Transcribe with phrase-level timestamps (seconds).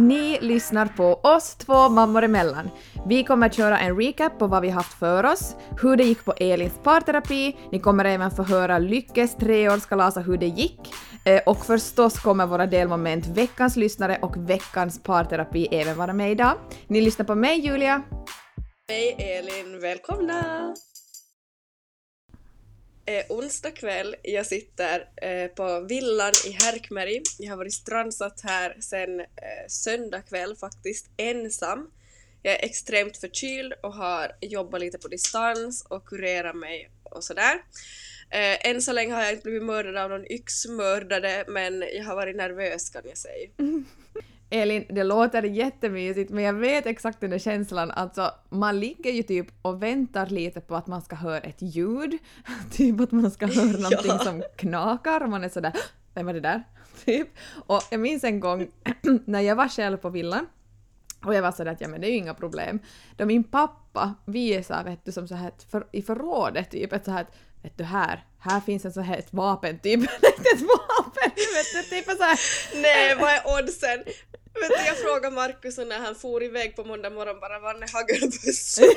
[0.00, 2.70] Ni lyssnar på oss två mammor emellan.
[3.06, 6.24] Vi kommer att köra en recap på vad vi haft för oss, hur det gick
[6.24, 10.80] på Elins parterapi, ni kommer även få höra Lyckes treårskalas och hur det gick,
[11.24, 16.52] eh, och förstås kommer våra delmoment veckans lyssnare och veckans parterapi även vara med idag.
[16.86, 18.02] Ni lyssnar på mig Julia.
[18.88, 20.74] Hej Elin, välkomna!
[23.10, 27.22] Eh, onsdag kväll, jag sitter eh, på villan i Härkmeri.
[27.38, 29.26] Jag har varit strandsatt här sen eh,
[29.68, 31.90] söndag kväll faktiskt, ensam.
[32.42, 37.54] Jag är extremt förkyld och har jobbat lite på distans och kurerat mig och sådär.
[38.30, 42.14] Eh, än så länge har jag inte blivit mördad av någon yxmördare men jag har
[42.14, 43.48] varit nervös kan jag säga.
[44.50, 49.22] Elin, det låter jättemysigt men jag vet exakt den där känslan, alltså man ligger ju
[49.22, 52.18] typ och väntar lite på att man ska höra ett ljud,
[52.72, 54.18] typ att man ska höra någonting Ja.
[54.18, 55.72] som knakar och man är sådär
[56.14, 56.62] vem var det där?
[57.04, 57.28] Typ.
[57.66, 58.66] Och jag minns en gång
[59.24, 60.46] när jag var själv på villan
[61.24, 62.78] och jag var sådär att ja men det är ju inga problem.
[63.16, 67.10] Då min pappa visade vet du som så här för, i förrådet typ ett så
[67.10, 67.26] här
[67.62, 71.96] vet du här, här finns en så här ett vapen typ, ett vapen vet du,
[71.96, 72.38] typ så här
[72.82, 73.98] Nej, vad är oddsen?
[74.60, 77.92] Vet du, jag frågade Markus när han for iväg på måndag morgon bara var är
[77.92, 78.84] hagelbössan?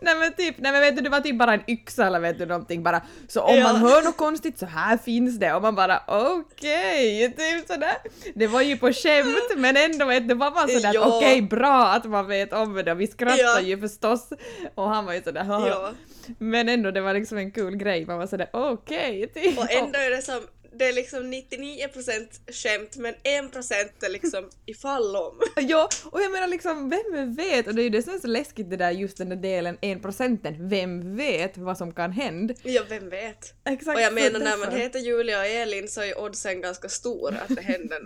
[0.00, 2.38] Nej men typ, nej men vet du det var typ bara en yxa eller vet
[2.38, 3.62] du någonting bara så om Ja.
[3.62, 7.96] man hör något konstigt så här finns det och man bara okej, typ sådär.
[8.34, 11.16] Det var ju på skämt men ändå vet du var man sådär Ja.
[11.18, 13.60] okej bra att man vet om det och vi skrattar Ja.
[13.60, 14.28] ju förstås
[14.74, 15.44] och han var ju sådär.
[15.68, 15.92] Ja.
[16.38, 19.58] Men ändå det var liksom en kul grej, man var sådär okej typ.
[19.58, 20.40] Och ändå är det som,
[20.78, 25.40] det är liksom 99% skämt men 1% är liksom ifall om.
[25.56, 27.66] Ja, och jag menar liksom, vem vet?
[27.66, 29.78] Och det är ju det som är så läskigt det där just den där delen,
[29.80, 32.54] en procenten, vem vet vad som kan hända?
[32.62, 33.54] Ja, vem vet?
[33.64, 37.34] Exakt Och jag menar när man heter Julia och Elin så är oddsen ganska stor
[37.48, 38.00] att det händer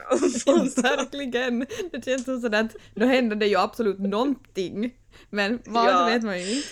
[0.57, 0.79] något.
[0.85, 1.67] Verkligen!
[1.93, 4.95] Det känns som sådär att då händer det ju absolut någonting.
[5.31, 6.07] Men vad Ja.
[6.07, 6.69] vet man ju inte.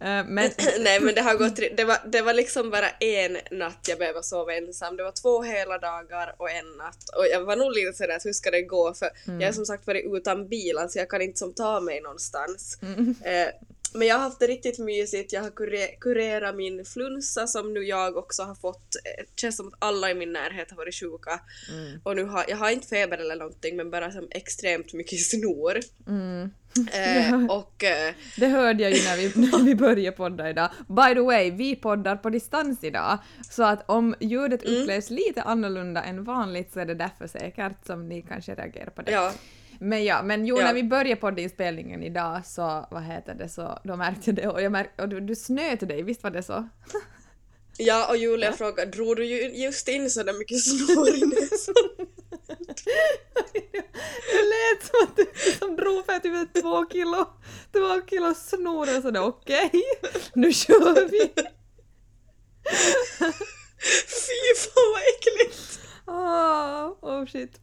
[0.00, 3.86] Eh, Men Nej men det har gått, det var, det var liksom bara en natt
[3.88, 4.96] jag behövde sova ensam.
[4.96, 7.08] Det var två hela dagar och en natt.
[7.16, 9.08] Och jag var nog lite sådär att hur ska det gå för
[9.40, 12.78] jag har som sagt varit utan bil alltså jag kan inte som ta mig någonstans.
[13.24, 13.48] Eh,
[13.92, 17.84] men jag har haft det riktigt mysigt, jag har kure- kurerat min flunsa som nu
[17.84, 18.94] jag också har fått.
[19.04, 21.40] Eh, Det känns som att alla i min närhet har varit sjuka.
[22.02, 25.80] Och nu har, jag har inte feber eller någonting men bara som extremt mycket snor.
[26.08, 26.50] mm,
[26.92, 30.70] Eh, och eh, det hörde jag ju när vi, när vi började podda idag.
[30.88, 33.18] By the way, vi poddar på distans idag.
[33.50, 34.82] Så att om ljudet Mm.
[34.82, 39.02] upplevs lite annorlunda än vanligt så är det därför säkert som ni kanske reagerar på
[39.02, 39.10] det.
[39.12, 39.32] ja,
[39.78, 40.64] Men ja, men jo, Ja.
[40.66, 44.62] när vi började poddinspelningen idag så, vad heter det, så då märkte jag det och,
[44.62, 46.68] jag märkte, och du, du snöt dig, visst var det så?
[47.82, 51.74] Ja, och Julia frågade, drog du ju just in så där mycket snor i näsan?
[54.60, 57.26] Lät som att du liksom drog för typ två kilo,
[57.72, 59.70] två kilo snor och sådär okej,
[60.34, 61.32] nu kör vi!
[64.06, 65.80] Fy fan vad äckligt!
[66.06, 67.60] Ah, oh shit.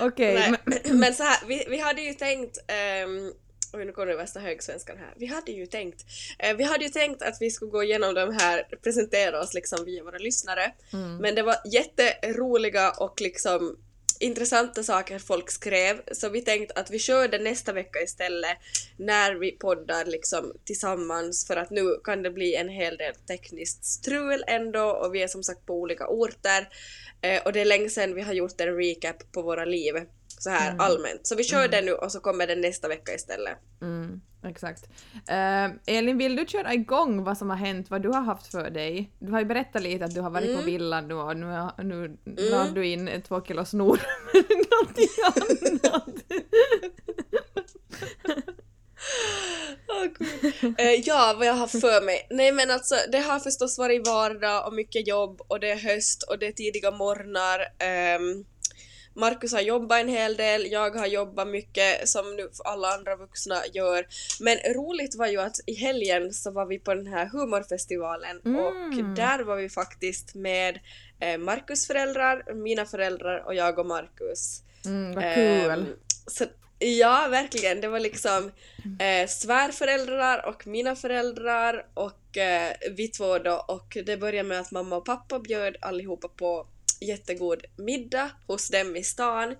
[0.00, 2.58] Okej, Nej, men, men så här, vi, vi hade ju tänkt,
[3.06, 3.32] um,
[3.72, 5.14] oj nu kommer värsta högsvenskan här.
[5.16, 6.04] Vi hade ju tänkt,
[6.38, 9.84] eh, vi hade ju tänkt att vi skulle gå igenom de här, presentera oss liksom
[9.84, 10.72] via våra lyssnare.
[10.92, 13.76] mm, Men det var jätteroliga och liksom
[14.20, 18.56] intressanta saker folk skrev, så vi tänkte att vi kör det nästa vecka istället
[18.96, 23.84] när vi poddar liksom tillsammans för att nu kan det bli en hel del tekniskt
[23.84, 26.68] strul ändå och vi är som sagt på olika orter
[27.22, 29.94] eh, och det är länge sedan vi har gjort en recap på våra liv
[30.38, 30.80] så här Mm.
[30.80, 31.26] allmänt.
[31.26, 33.58] Så vi kör det nu och så kommer den nästa vecka istället.
[33.82, 34.84] mm, exakt.
[35.28, 38.70] Eh, Elin, vill du köra igång vad som har hänt, vad du har haft för
[38.70, 39.12] dig?
[39.18, 40.64] Du har ju berättat lite att du har varit på Mm.
[40.64, 44.00] villan nu och nu, nu drar du in två kilo snor.
[44.70, 46.14] Någonting annat.
[50.78, 52.26] Eh, ja, vad jag har för mig.
[52.30, 56.22] Nej men alltså, det har förstås varit vardag och mycket jobb och det är höst
[56.22, 57.60] och det är tidiga morgnar.
[58.18, 58.44] Um,
[59.14, 63.56] Markus har jobbat en hel del, jag har jobbat mycket som nu alla andra vuxna
[63.72, 64.06] gör.
[64.40, 68.76] Men roligt var ju att i helgen så var vi på den här humorfestivalen och
[68.92, 69.14] Mm.
[69.14, 70.78] där var vi faktiskt med
[71.20, 74.62] eh, Markus föräldrar, mina föräldrar och jag och Markus.
[74.84, 75.96] Mm, vad Ehm, kul.
[76.26, 76.44] så,
[76.80, 77.80] ja, verkligen.
[77.80, 78.50] Det var liksom
[78.98, 84.70] eh, svärföräldrar och mina föräldrar och eh, vi två då och det började med att
[84.70, 86.66] mamma och pappa bjöd allihopa på
[87.00, 89.56] jättegod middag hos dem i stan.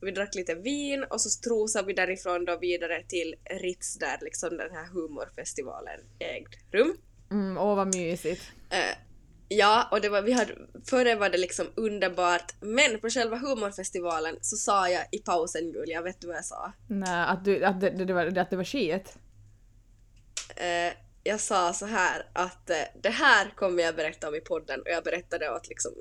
[0.00, 4.56] Vi drack lite vin och så strosade vi därifrån då vidare till Ritz där liksom
[4.56, 6.96] den här humorfestivalen ägde rum.
[7.30, 8.42] Mm, åh vad mysigt.
[8.70, 8.96] Eh,
[9.56, 10.54] Ja, och det var, vi hade,
[10.90, 16.02] före var det liksom underbart, men på själva humorfestivalen så sa jag i pausen Julia,
[16.02, 16.72] vet du vad jag sa?
[16.88, 19.16] Nej, att, du, att, det, det var, att det var skit?
[20.56, 20.92] Eh,
[21.24, 24.90] jag sa så här att eh, det här kommer jag berätta om i podden och
[24.90, 25.92] jag berättade åt liksom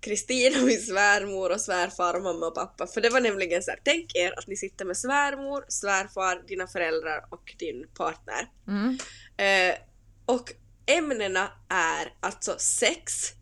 [0.00, 2.86] Kristina, min svärmor och svärfar och mamma och pappa.
[2.86, 6.66] För det var nämligen så här, tänk er att ni sitter med svärmor, svärfar, dina
[6.66, 8.48] föräldrar och din partner.
[8.66, 8.98] Mm.
[9.36, 9.76] Eh,
[10.26, 10.52] och
[10.86, 13.32] ämnena är alltså sex,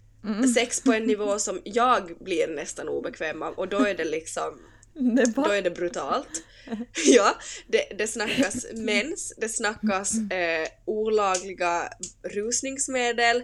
[0.54, 4.58] sex på en nivå som jag blir nästan obekväm av och då är det liksom
[5.34, 6.42] då är det brutalt.
[7.06, 11.88] ja, det, det snackas mens, det snackas eh, olagliga
[12.22, 13.36] rusningsmedel,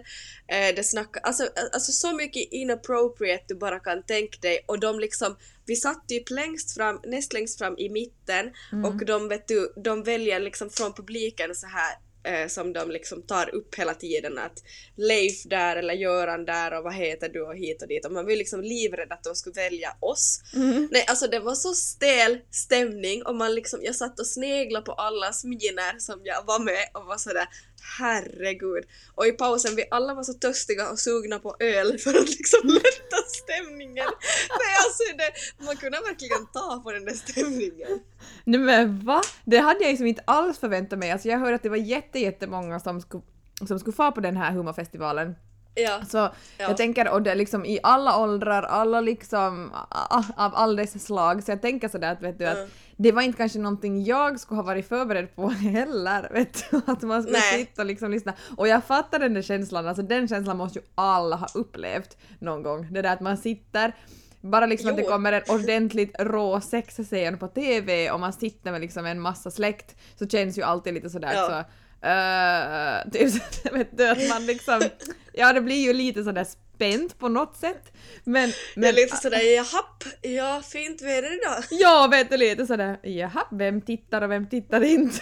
[0.47, 4.99] eh, det snackas, alltså, alltså så mycket inappropriate du bara kan tänka dig och de
[4.99, 8.51] liksom, vi satt typ längst fram, näst längst fram i mitten
[8.85, 13.21] och de vet du, de väljer liksom från publiken så här eh, som de liksom
[13.21, 14.63] tar upp hela tiden att
[14.95, 18.23] Leif där eller Göran där och vad heter du och hit och dit och man
[18.23, 20.41] var ju liksom livrädd att de skulle välja oss.
[20.91, 24.91] Nej alltså det var så stel stämning och man liksom, jag satt och sneglade på
[24.91, 27.47] allas miner som jag var med och var sådär
[27.97, 28.83] herregud.
[29.15, 32.67] Och i pausen vi alla var så törstiga och sugna på öl för att liksom
[32.67, 34.09] lätta stämningen.
[34.49, 37.99] Nej alltså det, man kunde verkligen ta på den där stämningen.
[38.43, 39.21] Nej men va?
[39.45, 41.11] Det hade jag liksom inte alls förväntat mig.
[41.11, 43.23] Alltså jag hörde att det var jätte, jättemånga som skulle,
[43.67, 45.35] som skulle få på den här humorfestivalen.
[45.77, 46.01] Ja.
[46.09, 46.31] Så Ja.
[46.57, 49.71] jag tänker, och det är liksom i alla åldrar, alla liksom
[50.35, 52.63] av all dessa slag, så jag tänker sådär att vet du Mm.
[52.63, 52.69] att
[52.99, 57.01] det var inte kanske någonting jag skulle ha varit förberedd på heller, vet du, att
[57.01, 57.59] man skulle Nej.
[57.59, 58.33] sitta och liksom lyssna.
[58.57, 62.63] Och jag fattar den där känslan, alltså den känslan måste ju alla ha upplevt någon
[62.63, 63.95] gång, det där att man sitter
[64.41, 65.09] bara liksom att det Jo.
[65.09, 69.95] kommer en ordentligt rå sexscen på TV och man sitter med liksom en massa släkt
[70.19, 71.47] så känns ju alltid lite sådär Ja.
[71.47, 71.63] så
[72.07, 74.81] Uh, typ vet du, att man liksom,
[75.33, 76.45] ja det blir ju lite sådär
[76.77, 77.93] spänt på något sätt.
[78.23, 81.63] Men, det men är lite sådär jahapp, ja fint väder idag.
[81.71, 85.21] ja vet du lite sådär, jaha, vem tittar och vem tittar inte?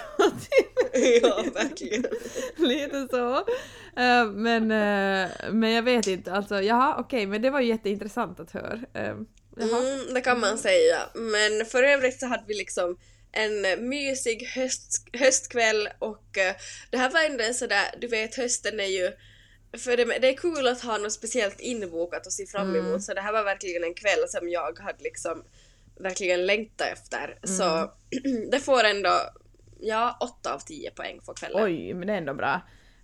[1.21, 2.05] ja verkligen.
[2.57, 3.37] lite så.
[4.01, 8.39] Eh, men, eh, men jag vet inte, alltså jaha okej, men det var ju jätteintressant
[8.39, 8.79] att höra.
[8.97, 9.21] Uh.
[9.59, 10.97] Mm, det kan man säga.
[11.13, 12.97] Men för övrigt så hade vi liksom
[13.35, 16.55] en mysig höst, höstkväll och eh,
[16.89, 19.11] det här var ändå en sådär, du vet hösten är ju
[19.77, 23.13] för det, det är kul att ha något speciellt inbokat och se fram emot så
[23.13, 25.43] det här var verkligen en kväll som jag hade liksom
[25.99, 27.39] verkligen längtat efter.
[27.43, 27.91] Så
[28.51, 29.19] det får ändå,
[29.79, 31.63] ja, 8 av 10 poäng för kvällen.
[31.63, 32.61] Oj, men det är ändå bra.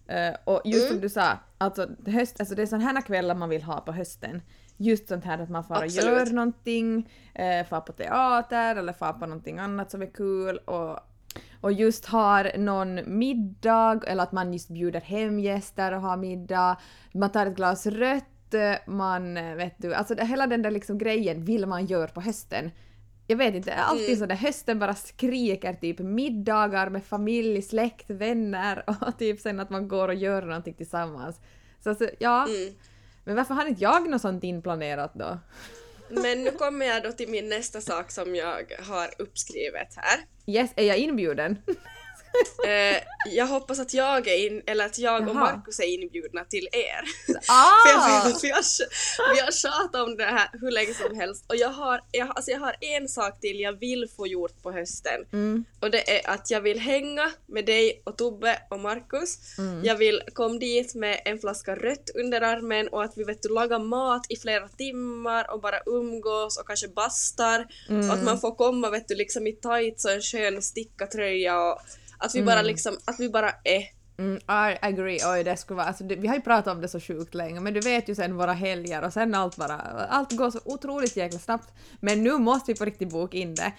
[0.07, 3.49] Eh, och just som du sa, alltså, höst, alltså det är sådana här kvällar man
[3.49, 4.41] vill ha på hösten.
[4.81, 6.05] Just sånt här att man får och Absolut.
[6.27, 10.99] gör någonting, eh, far på teater eller far på någonting annat som är kul och,
[11.61, 16.77] och just har någon middag eller att man just bjuder hem gäster och har middag.
[17.13, 18.53] Man tar ett glas rött,
[18.85, 22.21] man eh, vet du, alltså det, hela den där liksom grejen vill man göra på
[22.21, 22.71] hösten.
[23.27, 24.19] Jag vet inte, alltid Mm.
[24.19, 29.69] så där hösten bara skriker typ middagar med familj, släkt, vänner och typ sen att
[29.69, 31.39] man går och gör någonting tillsammans.
[31.83, 32.73] Så alltså, ja, Mm.
[33.23, 35.39] Men varför har inte jag något sånt inplanerat då?
[36.09, 40.19] Men nu kommer jag då till min nästa sak som jag har uppskrivet här.
[40.47, 41.57] Yes, är jag inbjuden?
[42.67, 45.35] Eh, jag hoppas att jag är in, eller att jag och.
[45.35, 47.03] Markus är inbjudna till er.
[47.25, 48.23] För jag ah!
[48.23, 48.63] vet att vi har,
[49.33, 52.51] vi har tjatat om det här hur länge som helst och jag har, jag, alltså
[52.51, 56.29] jag har en sak till jag vill få gjort på hösten Mm, och det är
[56.29, 59.57] att jag vill hänga med dig och Tobbe och Markus.
[59.57, 59.83] mm.
[59.83, 63.49] Jag vill komma dit med en flaska rött under armen och att vi vet du
[63.49, 67.67] lagar mat i flera timmar och bara umgås och kanske bastar.
[67.89, 68.09] Mm.
[68.09, 71.79] Och att man får komma vet du liksom i tights och en skön stickatröja och
[72.21, 73.83] att vi bara liksom, att vi bara är.
[74.17, 76.87] Mm, I agree, oj det skulle vara, alltså det, vi har ju pratat om det
[76.87, 79.75] så sjukt länge men du vet ju sen våra helger och sen allt bara,
[80.09, 81.73] allt går så otroligt jäkla snabbt.
[81.99, 83.71] Men nu måste vi på riktigt boka in det.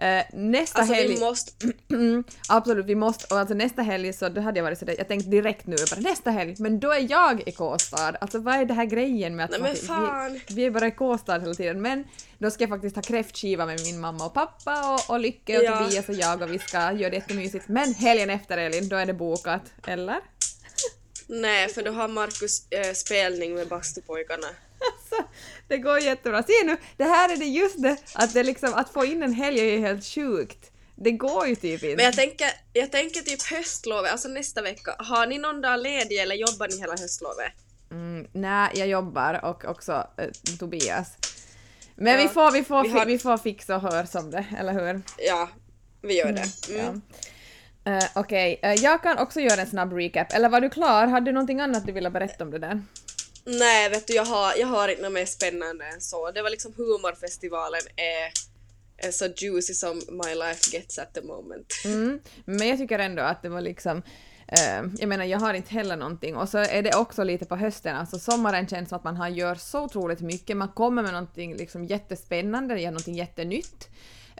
[0.00, 1.14] Eh, nästa Alltså helg...
[1.14, 1.52] vi måste,
[1.90, 5.08] Mm, absolut, vi måste, och alltså nästa helg så då hade jag varit sådär, jag
[5.08, 8.16] tänkte direkt nu bara nästa helg, men då är jag i K-stad.
[8.20, 10.32] Alltså vad är det här grejen med att Nej, men fan.
[10.32, 12.04] Vi, vi är bara i K-stad hela tiden, men
[12.38, 15.64] då ska jag faktiskt ha kräftskiva med min mamma och pappa och, och Lycke och
[15.64, 15.78] Ja.
[15.78, 17.68] Tobias och jag och vi ska göra det jättemysigt.
[17.68, 20.18] Men helgen efter Elin, då är det bokat, eller?
[21.26, 24.48] nej för då har Markus eh, spelning med bastupojkarna.
[25.68, 26.42] Det går jättebra.
[26.42, 29.32] Se nu, det här är det just det, att det liksom, att få in en
[29.32, 30.70] helg är ju helt sjukt.
[30.96, 31.96] Det går ju typ inte.
[31.96, 34.94] Men jag tänker, jag tänker typ höstlovet, alltså nästa vecka.
[34.98, 37.52] Har ni någon dag ledig eller jobbar ni hela höstlovet?
[37.90, 41.08] Mm, nej, jag jobbar och också eh, Tobias.
[41.94, 44.44] Men Ja, vi, får, vi, får, vi har- vi får fixa och höra som det,
[44.58, 45.02] eller hur?
[45.18, 45.48] Ja,
[46.02, 46.74] vi gör det.
[46.80, 47.02] Mm.
[47.84, 47.92] Ja.
[47.92, 50.32] Eh, Okej, eh, jag kan också göra en snabb recap.
[50.32, 51.06] Eller var du klar?
[51.06, 52.82] Hade du någonting annat du ville berätta om det där?
[53.44, 56.30] Nej, vet du, jag har, jag har inte något mer spännande än så.
[56.30, 58.32] Det var liksom humorfestivalen är,
[59.06, 61.72] är så juicy som my life gets at the moment.
[61.84, 62.20] Mm.
[62.44, 64.02] Men jag tycker ändå att det var liksom
[64.48, 66.36] eh, jag menar, jag har inte heller någonting.
[66.36, 69.28] Och så är det också lite på hösten, alltså sommaren känns som att man har,
[69.28, 70.56] gör så otroligt mycket.
[70.56, 73.88] Man kommer med någonting liksom jättespännande, gör någonting jättenytt.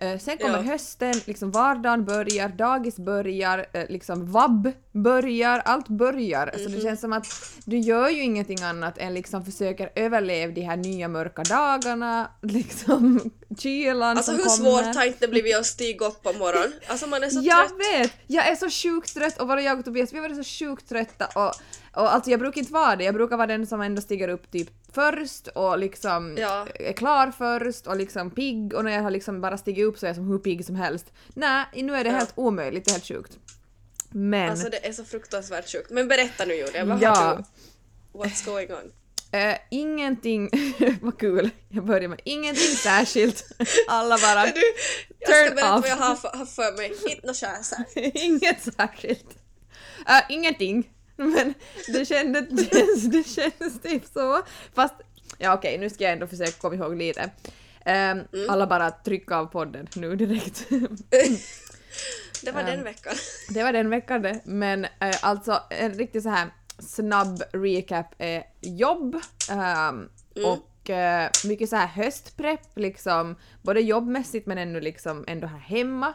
[0.02, 0.62] Eh, sen kommer Ja.
[0.62, 6.50] hösten, liksom vardagen börjar, dagis börjar, eh, liksom vab börjar, allt börjar.
[6.56, 6.72] Så Mhm.
[6.72, 7.26] det känns som att
[7.64, 13.30] du gör ju ingenting annat än liksom försöker överleva de här nya mörka dagarna, liksom
[13.58, 14.82] kylan Alltså som hur kommer.
[14.82, 16.72] svårt har inte blivit att stiga upp på morgonen?
[16.86, 17.78] Alltså man är så Jag trött.
[17.92, 18.12] vet!
[18.26, 20.88] Jag är så sjukt trött och både jag och Tobias vi har varit så sjukt
[20.88, 21.54] trötta och,
[21.92, 24.50] och alltså jag brukar inte vara det, jag brukar vara den som ändå stiger upp
[24.50, 26.66] typ först och liksom Ja.
[26.74, 30.06] är klar först och liksom pigg och när jag har liksom bara stigit upp så
[30.06, 31.12] är jag som hur pigg som helst.
[31.34, 32.16] Nej, nu är det Ja.
[32.16, 33.38] helt omöjligt, det är helt sjukt.
[34.10, 35.90] Men, Alltså det är så fruktansvärt sjukt.
[35.90, 37.10] Men berätta nu Julia, vad Ja.
[37.14, 37.42] har du?
[38.18, 38.92] What's going on?
[39.32, 40.50] eh, ingenting,
[41.02, 43.44] vad kul, jag börjar med ingenting särskilt.
[43.88, 44.60] Alla bara, Du,
[45.18, 45.80] jag ska berätta off.
[45.82, 46.92] vad jag har för, har för mig.
[47.10, 47.84] Inte nåt käsa.
[48.14, 49.36] Inget särskilt.
[50.08, 50.90] Äh, ingenting.
[51.34, 51.54] Men
[51.88, 54.42] det kändes, det, det kändes typ så.
[54.74, 54.94] Fast,
[55.38, 57.30] ja okej, nu ska jag ändå försöka komma ihåg lite.
[57.84, 60.66] Ehm, Alla bara trycka av podden nu direkt.
[62.42, 62.66] Det var Ehm.
[62.66, 63.14] den veckan.
[63.48, 64.40] det var den veckan det.
[64.44, 66.48] Men eh, alltså en riktigt så här
[66.78, 69.16] snabb recap är jobb.
[69.50, 70.08] ehm,
[70.44, 73.36] Och eh, mycket så här höstprepp liksom.
[73.62, 76.12] Både jobbmässigt men ändå liksom ändå här hemma.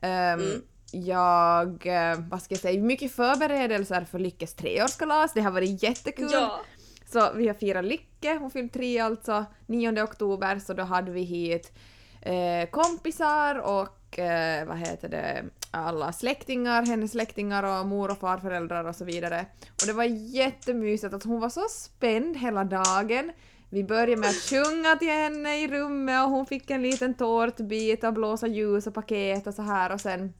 [0.00, 0.62] Ehm,
[0.94, 5.32] Jag, eh, vad ska jag säga, mycket förberedelser för Lyckes treårskalas.
[5.32, 6.28] Det har varit jättekul.
[6.32, 6.60] Ja.
[7.06, 11.22] Så vi har firat Lycke, hon fyllde tre alltså, 9 oktober, så då hade vi
[11.22, 11.72] hit
[12.20, 18.84] eh, kompisar och eh, vad heter det, alla släktingar, hennes släktingar och mor och farföräldrar
[18.84, 19.46] och så vidare.
[19.60, 23.32] Och det var jättemysigt att hon var så spänd hela dagen.
[23.70, 28.04] Vi började med att sjunga till henne i rummet och hon fick en liten tårtbit
[28.04, 30.32] och blåsa ljus och paket och så här och sen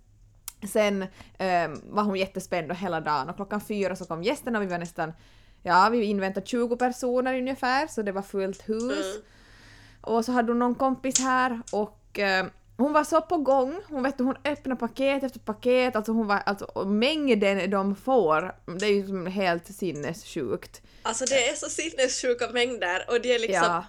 [0.69, 1.07] Sen
[1.39, 4.69] ehm, var hon jättespänd och hela dagen och klockan fyra så kom gästerna och vi
[4.69, 5.13] var nästan,
[5.63, 9.15] ja vi inväntade 20 personer ungefär så det var fullt hus.
[9.15, 9.23] Mm.
[10.01, 13.81] Och så hade hon någon kompis här och eh, hon var så på gång.
[13.89, 18.87] Hon vet hon öppnade paket efter paket, alltså hon var, alltså mängden de får, det
[18.87, 20.83] är ju helt sinnessjukt.
[21.03, 23.85] Alltså det är så sinnessjuka mängder och det är liksom Ja.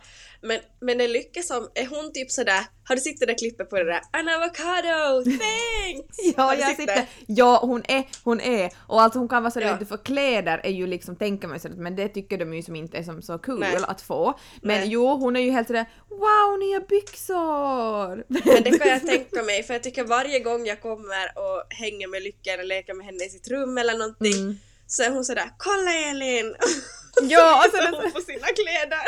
[0.46, 3.70] Men, men är Lycke som, är hon typ sådär, har du sett det där klippet
[3.70, 6.18] på det där An avocado, thanks!
[6.38, 9.74] Ja, jag sitter, ja hon är, hon är, och alltså hon kan vara sådär Ja.
[9.74, 12.75] lite för kläder är ju liksom, tänker man sig, men det tycker de ju som
[12.75, 13.78] inte är som så kul Nej.
[13.88, 14.40] att få.
[14.62, 14.90] Men Nej.
[14.90, 18.16] jo, hon är ju helt sådär wow, nya byxor!
[18.28, 22.08] Men det kan jag tänka mig, för jag tycker varje gång jag kommer och hänger
[22.08, 24.58] med Lycka eller leker med henne i sitt rum eller någonting Mm.
[24.88, 26.56] så är hon sådär “Kolla Elin!”
[27.22, 29.04] Ja, och så så hon på sina kläder.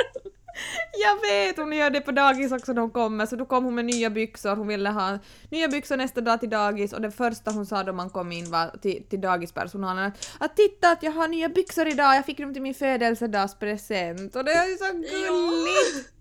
[1.04, 3.76] Jag vet, hon gör det på dagis också när hon kommer, så då kom hon
[3.76, 6.94] med nya byxor, hon ville ha nya byxor nästa dag till dagis.
[6.94, 10.56] Och det första hon sa då man kom in var till, till dagispersonalen att, att
[10.56, 14.36] titta att jag har nya byxor idag, jag fick dem till min födelsedagspresent.
[14.36, 16.14] Och det är ju så gulligt!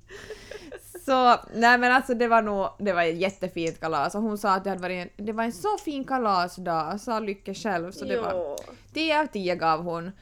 [1.07, 4.15] Så, nej men alltså det var nog, det var ett jättefint kalas.
[4.15, 7.21] Och hon sa att det hade varit en, det var en så fin kalasdag, sa
[7.21, 7.93] Lycke själv.
[7.93, 8.57] Så det var Jo.
[8.95, 10.13] 10 av 10 gav hon.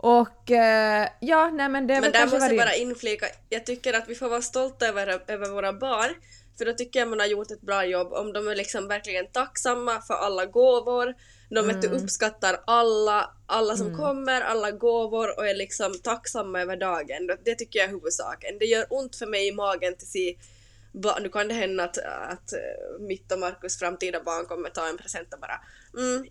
[0.00, 3.94] Och eh, ja, nej men det var Men där måste jag bara inflika, jag tycker
[3.94, 6.14] att vi får vara stolta över, över våra barn
[6.58, 9.26] för då tycker jag man har gjort ett bra jobb om de är liksom verkligen
[9.26, 11.14] tacksamma för alla gåvor,
[11.50, 11.92] de Mm.
[11.92, 17.30] uppskattar alla, alla som kommer, alla gåvor och är liksom tacksamma över dagen.
[17.44, 18.58] Det, tycker jag är huvudsaken.
[18.58, 20.36] Det gör ont för mig i magen till se
[21.20, 24.98] nu kan det hända att, att eh, mitt och Markus framtida barn kommer ta en
[24.98, 25.60] present och bara
[25.96, 26.26] mm,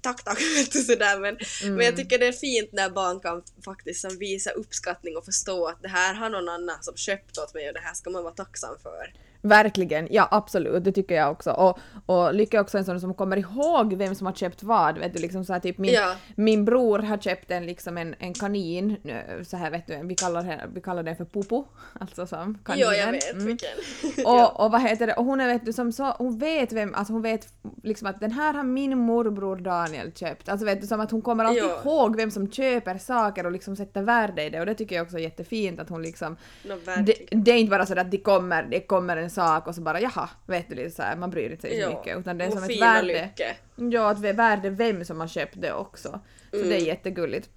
[0.00, 0.38] tack tack,
[0.72, 1.38] sådär men,
[1.76, 5.66] men jag tycker det är fint när barn kan faktiskt som visa uppskattning och förstå
[5.66, 8.22] att det här har någon annan som köpt åt mig och det här ska man
[8.22, 9.12] vara tacksam för.
[9.48, 11.50] Verkligen, ja absolut, det tycker jag också.
[11.50, 14.98] Och, och Lycka är också en sån som kommer ihåg vem som har köpt vad.
[14.98, 16.14] Vet du, liksom så här, typ min, Ja.
[16.36, 20.14] min bror har köpt en, liksom en, en kanin, eh, så här vet du, vi
[20.14, 21.64] kallar, vi kallar den för Popo,
[22.00, 22.88] alltså som kaninen.
[22.92, 23.46] Jo, jag vet Mm.
[23.46, 23.70] vilken.
[24.26, 26.94] Och, och vad heter det, och hon är vet du som så, hon vet vem,
[26.94, 27.48] alltså hon vet
[27.82, 30.48] liksom att den här har min morbror Daniel köpt.
[30.48, 31.80] Alltså vet du som att hon kommer alltid Ja.
[31.84, 35.02] ihåg vem som köper saker och liksom sätter värde i det och det tycker jag
[35.04, 36.74] också är jättefint att hon liksom Nå,
[37.06, 39.80] det, det är inte bara så att det kommer, det kommer en sak och så
[39.80, 42.44] bara jaha, vet du lite så här, man bryr sig inte så mycket utan det
[42.44, 43.06] är Och som ett värde.
[43.06, 43.56] Lycke.
[43.76, 46.20] Ja, att det är värde vem som har köpt det också.
[46.50, 46.68] Så Mm.
[46.68, 47.48] det är jättegulligt.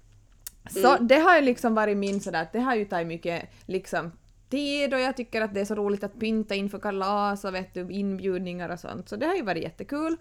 [0.82, 4.12] Så det har ju liksom varit min sådär det har ju tagit mycket liksom
[4.50, 7.74] tid och jag tycker att det är så roligt att pynta inför kalas och vet
[7.74, 10.16] du, inbjudningar och sånt så det har ju varit jättekul.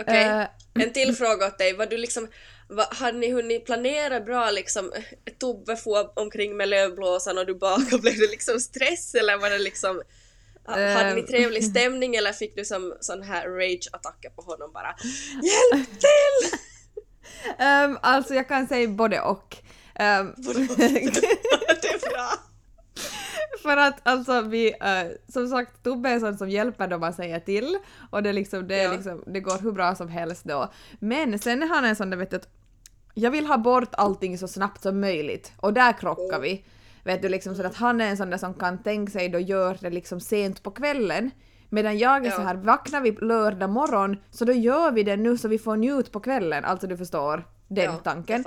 [0.00, 0.46] Okej, Eh,
[0.84, 2.28] En till fråga åt dig, var du liksom,
[2.68, 4.92] var, hade ni hunnit planera bra liksom,
[5.38, 9.58] Tobbe får omkring med lövblåsan och du bakar, blev det liksom stress eller var det
[9.58, 10.02] liksom
[10.64, 11.26] hade ni Ehm.
[11.26, 14.94] trevlig stämning eller fick du som sån här rage-attacker på honom bara
[15.42, 16.58] Hjälp till!
[17.58, 19.56] Ehm, alltså jag kan säga både och.
[19.94, 20.84] Ehm, det
[21.88, 22.28] är bra.
[23.62, 27.40] för att alltså vi, eh, som sagt Tobbe är sån som hjälper då man säger
[27.40, 27.78] till
[28.10, 28.92] och det, liksom, det, Ja.
[28.92, 30.72] liksom, det går hur bra som helst då.
[31.00, 32.48] Men sen är han en sån där vet du att
[33.14, 36.42] jag vill ha bort allting så snabbt som möjligt och där krockar Mm.
[36.42, 36.64] vi.
[37.04, 39.38] Vet du liksom så att han är en sån där som kan tänka sig då
[39.38, 41.30] gör det liksom sent på kvällen.
[41.68, 42.36] Medan jag är Ja.
[42.36, 45.76] så här, vaknar vi lördag morgon så då gör vi det nu så vi får
[45.76, 46.64] njut på kvällen.
[46.64, 48.44] Alltså du förstår den Ja, tanken.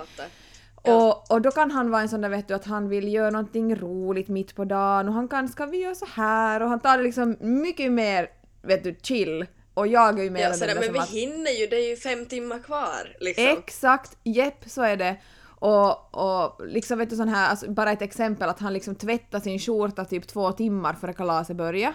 [0.83, 1.07] Ja.
[1.07, 3.29] Och, och då kan han vara en sån där vet du att han vill göra
[3.29, 6.79] någonting roligt mitt på dagen och han kan ska vi göra så här och han
[6.79, 8.27] tar det liksom mycket mer
[8.61, 11.51] vet du chill och jag är ju mer Ja, sådär, där men vi att hinner
[11.51, 13.45] ju, det är ju fem timmar kvar liksom.
[13.47, 15.15] exakt, jepp så är det.
[15.65, 19.39] Och, och liksom vet du sån här, alltså, bara ett exempel att han liksom tvättar
[19.39, 21.93] sin skjorta typ två timmar före kalaset börjar.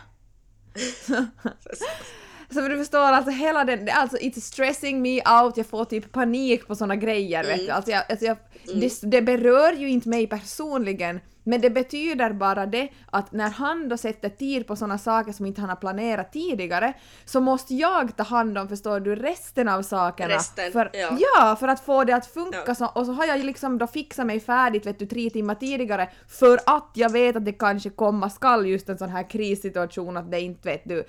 [2.55, 6.67] Så du förstår alltså hela den, alltså it's stressing me out, jag får typ panik
[6.67, 7.71] på såna grejer vet du.
[7.71, 8.37] Alltså jag, alltså jag,
[8.75, 11.21] det, det berör ju inte mig personligen
[11.51, 15.47] men det betyder bara det att när han då sätter tid på såna saker som
[15.47, 16.93] inte han har planerat tidigare
[17.25, 20.35] så måste jag ta hand om, förstår du, resten av sakerna.
[20.35, 21.17] Resten, för, ja.
[21.21, 22.75] ja, för att få det att funka Ja.
[22.75, 26.11] så, och så har jag liksom då fixat mig färdigt vet du tre timmar tidigare
[26.29, 30.31] för att jag vet att det kanske komma skall just en sån här krissituation att
[30.31, 31.05] det inte vet du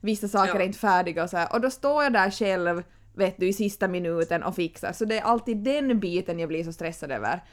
[0.00, 0.60] vissa saker Ja.
[0.60, 1.52] är inte färdiga och så här.
[1.52, 2.82] och då står jag där själv
[3.16, 6.64] vet du i sista minuten och fixar så det är alltid den biten jag blir
[6.64, 7.44] så stressad över.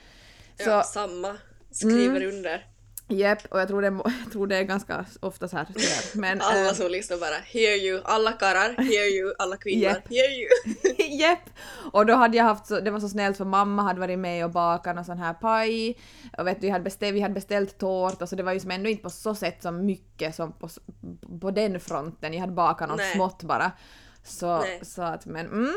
[0.64, 1.36] Så Ja, samma.
[1.72, 2.36] Skriver Mm.
[2.36, 2.66] under.
[3.08, 3.88] Jepp, och jag tror, det,
[4.24, 5.66] jag tror det är ganska ofta så här.
[5.66, 6.18] tyvärr.
[6.22, 10.10] Men, Alla eh, som lyssnar bara hear you, alla karlar hear you, alla kvinnor Japp.
[10.10, 10.48] hear you.
[11.20, 11.40] Jepp!
[11.92, 14.46] Och då hade jag haft så, det var så snällt för mamma hade varit med
[14.46, 15.98] och bakat någon sån här paj.
[16.38, 18.72] Och vet du, vi hade beställt, vi hade beställt tårta så det var ju som
[18.72, 20.70] ändå inte på så sätt som mycket som på,
[21.42, 22.34] på den fronten.
[22.34, 23.14] Jag hade bakat något Nej.
[23.16, 23.72] smått bara.
[24.24, 24.80] Så, Nej.
[24.84, 25.76] så att men mm.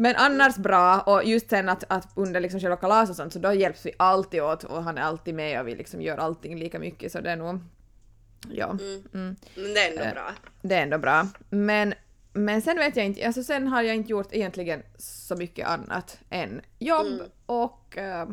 [0.00, 3.38] Men annars bra och just sen att, att under liksom själva kalas och sånt så
[3.38, 6.58] då hjälps vi alltid åt och han är alltid med och vi liksom gör allting
[6.58, 7.60] lika mycket så det är nog...
[8.50, 8.66] Ja.
[9.14, 9.36] Mm.
[9.54, 10.12] Men det är ändå Eh.
[10.12, 10.30] bra.
[10.62, 11.26] Det är ändå bra.
[11.50, 11.94] Men,
[12.32, 16.18] men sen vet jag inte, alltså sen har jag inte gjort egentligen så mycket annat
[16.30, 17.26] än jobb Mm.
[17.46, 18.28] och eh,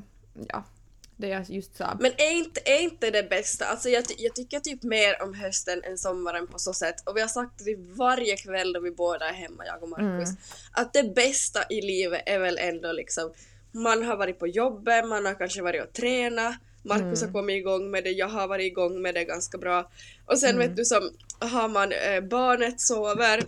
[0.50, 0.64] ja,
[1.18, 1.98] det jag just sa.
[2.00, 5.84] Men är inte, är inte det bästa, alltså jag, jag tycker typ mer om hösten
[5.84, 9.30] än sommaren på så sätt och vi har sagt det varje kväll då vi båda
[9.30, 10.36] är hemma, jag och Markus, Mm.
[10.72, 13.34] att det bästa i livet är väl ändå liksom
[13.72, 17.34] man har varit på jobbet, man har kanske varit och tränat, Markus Mm.
[17.34, 19.90] har kommit igång med det, jag har varit igång med det ganska bra.
[20.26, 20.68] Och sen Mm.
[20.68, 23.44] vet du som, har man eh, barnet sover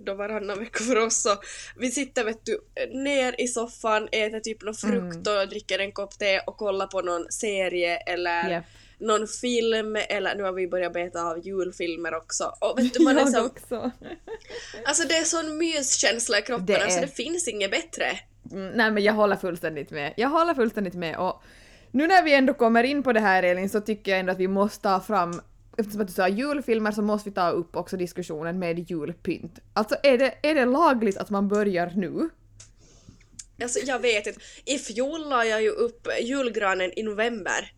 [0.00, 1.36] då varannan vecka för oss så
[1.76, 2.60] vi sitter vet du
[2.92, 5.40] ner i soffan, äter typ någon frukt Mm.
[5.42, 8.64] och dricker en kopp te och kollar på någon serie eller Japp.
[8.98, 13.18] någon film eller nu har vi börjat beta av julfilmer också och vet du man
[13.18, 13.90] är som, också.
[14.84, 18.04] alltså det är sån myskänsla i kroppen, Det är- alltså det finns inget bättre.
[18.52, 20.14] Mm, nej men jag håller fullständigt med.
[20.16, 21.42] Jag håller fullständigt med och
[21.90, 24.38] nu när vi ändå kommer in på det här Elin så tycker jag ändå att
[24.38, 25.40] vi måste ta fram
[25.80, 29.58] Eftersom att du sa julfilmer så måste vi ta upp också diskussionen med julpynt.
[29.72, 32.28] Alltså är det, är det lagligt att man börjar nu?
[33.62, 37.72] Alltså jag vet inte, i fjol la jag ju upp julgranen i november.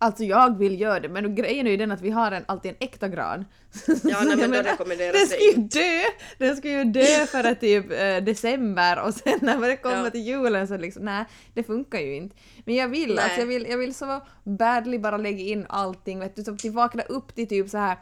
[0.00, 2.70] Alltså jag vill göra det men grejen är ju den att vi har en, alltid
[2.70, 3.44] en äkta gran.
[3.86, 6.02] Ja, nej, men då menar, rekommenderas Den det ska ju dö!
[6.38, 10.10] Den ska ju dö före typ eh, december och sen när det kommer Ja.
[10.10, 12.36] till julen så liksom nej, det funkar ju inte.
[12.64, 13.24] Men jag vill, Nej.
[13.24, 16.64] alltså jag vill, jag vill så badly bara lägga in allting vet du, så att
[16.64, 17.96] vi vaknar upp till typ så här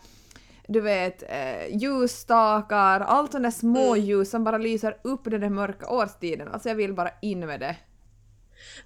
[0.69, 4.05] du vet, eh, ljusstakar, allt sådana små Mm.
[4.07, 6.49] ljus som bara lyser upp den där mörka årstiden.
[6.49, 7.77] Alltså jag vill bara in med det.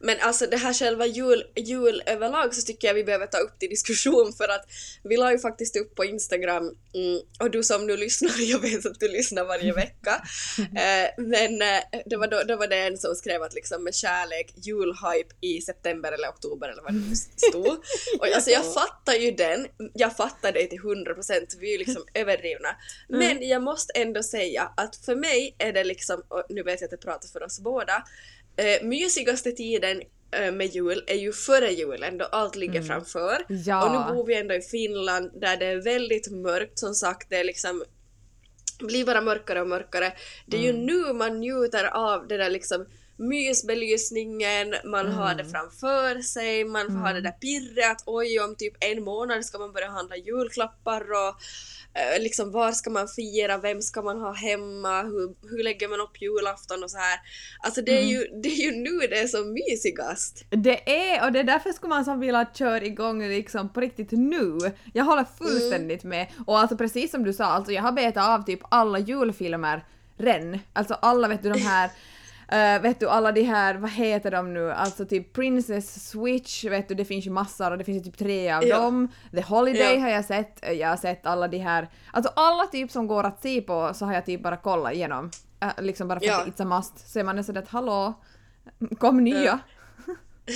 [0.00, 3.58] Men alltså det här själva jul, jul överlag så tycker jag vi behöver ta upp
[3.58, 4.66] till diskussion för att
[5.02, 6.62] vi la ju faktiskt upp på Instagram
[6.94, 10.22] mm, och du som nu lyssnar, jag vet att du lyssnar varje vecka.
[10.58, 13.94] eh, men eh, det var då, då var det en som skrev att liksom med
[13.94, 17.78] kärlek julhype i september eller oktober eller vad det nu stod.
[18.18, 22.04] Och alltså jag fattar ju den, jag fattar det till 100% vi är ju liksom
[22.14, 22.68] överdrivna.
[23.08, 26.88] Men jag måste ändå säga att för mig är det liksom, och nu vet jag
[26.88, 28.04] att jag pratar för oss båda,
[28.60, 33.44] eh, mysigaste tiden eh, med jul är ju före julen då allt ligger framför.
[33.48, 33.84] Ja.
[33.84, 37.36] Och nu bor vi ändå i Finland där det är väldigt mörkt som sagt, det
[37.36, 37.84] är liksom
[38.86, 40.12] blir bara mörkare och mörkare.
[40.46, 46.22] Det är ju nu man njuter av det där liksom mysbelysningen, man har det framför
[46.22, 49.72] sig, man får ha det där pirret att oj om typ en månad ska man
[49.72, 51.36] börja handla julklappar och
[52.18, 56.22] liksom var ska man fira, vem ska man ha hemma, hur, hur lägger man upp
[56.22, 57.20] julafton och så här.
[57.60, 60.44] Alltså det är, ju, det är ju nu det är som mysigast.
[60.50, 64.10] Det är, och det är därför skulle man som vilja köra igång liksom på riktigt
[64.10, 64.58] nu.
[64.92, 66.26] Jag håller fullständigt med.
[66.46, 69.84] Och alltså precis som du sa, alltså jag har betat av typ alla julfilmer
[70.18, 70.58] ren.
[70.72, 71.90] Alltså alla vet du de här
[72.52, 76.88] Uh, vet du alla de här, vad heter de nu, alltså typ Princess Switch, vet
[76.88, 78.76] du det finns ju massor och det finns ju typ tre av Ja.
[78.78, 79.08] dem.
[79.34, 80.00] The Holiday Ja.
[80.00, 83.24] har jag sett, eh, jag har sett alla de här, alltså alla typ som går
[83.24, 85.30] att se på så har jag typ bara kollat igenom.
[85.64, 86.40] Uh, liksom bara för Ja.
[86.40, 87.12] att it's a must.
[87.12, 88.14] Så är man är sådär att hallå,
[88.98, 89.58] kom nya.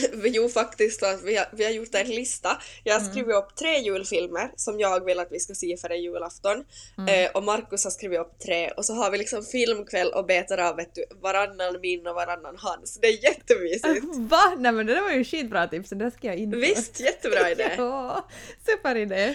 [0.24, 2.62] Jo faktiskt, vi har, vi har gjort en lista.
[2.84, 3.04] Jag Mm.
[3.06, 6.64] har skrivit upp tre julfilmer som jag vill att vi ska se före julafton.
[6.98, 7.24] Mm.
[7.24, 10.58] Eh, och Markus har skrivit upp tre och så har vi liksom filmkväll och betar
[10.58, 12.98] av vet du, varannan min och varannan hans.
[13.00, 14.04] Det är jättemysigt.
[14.16, 14.54] Va?
[14.58, 16.60] Nej men det där var ju skitbra tips, det ska jag införa.
[16.60, 17.70] Visst, jättebra idé.
[17.76, 18.28] Ja,
[18.66, 19.34] superidé.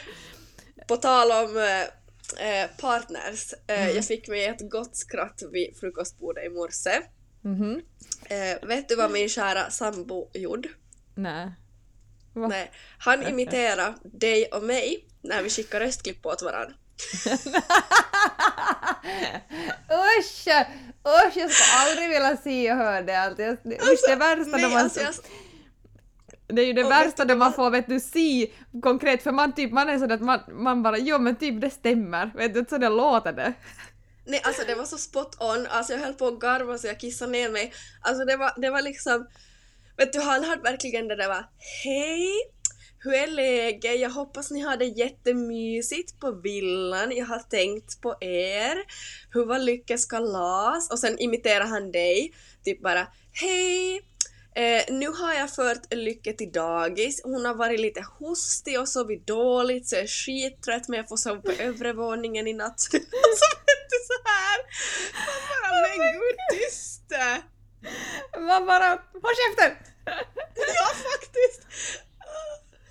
[0.88, 1.82] På tal om eh,
[2.62, 3.95] eh, partners, eh, Mm.
[3.95, 7.02] jag fick mig ett gott skratt vid frukostbordet i morse.
[7.41, 7.82] Mhm.
[8.25, 10.69] Eh, vet du vad min kära sambo gjorde?
[11.15, 11.52] Nej.
[12.34, 12.47] Va?
[12.47, 16.73] Nej, han imiterade dig och mig när vi skickar röstklipp åt varandra.
[20.19, 20.47] Usch!
[21.08, 23.15] Usch, jag ska aldrig vilja se och höra det.
[23.15, 24.78] Alltså, usch, det värsta nej, då man...
[24.78, 25.13] alltså jag,
[26.47, 29.52] Det är ju det och värsta då man får vet du se konkret för man
[29.52, 32.32] typ man är sådär att man, man bara jo men typ det stämmer.
[32.36, 33.54] Vet du, så det låter det
[34.29, 36.99] nej, alltså det var så spot on, alltså jag höll på att garva så jag
[36.99, 37.73] kissade ner mig.
[38.01, 39.27] Alltså det var, det var liksom,
[39.97, 41.49] vet du han hade verkligen det där va.
[41.83, 42.27] Hej!
[43.01, 43.99] Hur är läget?
[43.99, 47.11] Jag hoppas ni har det jättemysigt på villan.
[47.15, 48.77] Jag har tänkt på er.
[49.31, 50.91] Hur var lyckas kalas?
[50.91, 52.33] Och sen imiterar han dig.
[52.63, 54.09] Typ bara Hej!
[54.60, 57.22] Eh, nu har jag fört Lycke till dagis.
[57.24, 61.17] Hon har varit lite hostig och sovit dåligt så jag är skittrött men jag får
[61.17, 62.74] sova på övre våningen i natt.
[62.74, 62.80] och
[63.41, 64.58] så vet du så här.
[65.28, 67.04] Man bara men gud tyst!
[68.48, 68.89] Man bara
[69.24, 69.78] håll käften!
[70.56, 71.62] Ja faktiskt!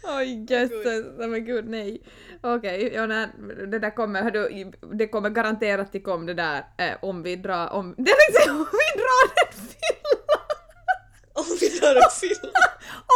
[0.03, 2.03] Oj jösses, nej men gud nej.
[2.43, 3.29] Okej, ja, nej,
[3.71, 7.69] det där kommer, hördu, det kommer garanterat till kom det där eh, om vi drar,
[7.69, 10.18] om, det tänkte säga om vi drar en fylla!
[11.83, 12.53] Om vi drar ett fylla.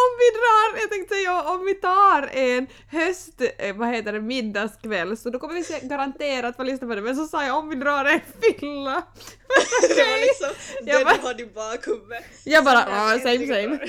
[0.02, 4.20] Om vi drar, jag tänkte säga om vi tar en höst, eh, vad heter det,
[4.20, 7.68] middagskväll så då kommer vi garanterat få lyssna på det men så sa jag om
[7.68, 9.02] vi drar en fylla.
[9.88, 10.48] Det var liksom
[10.82, 12.24] Jag det bara- du hade i bakhuvudet.
[12.44, 13.78] Jag bara, ja, same same.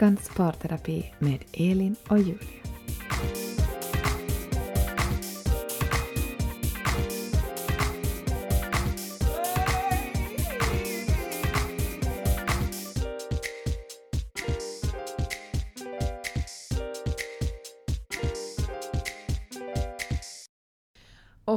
[0.00, 2.59] Veckans parterapi med Elin och Julia.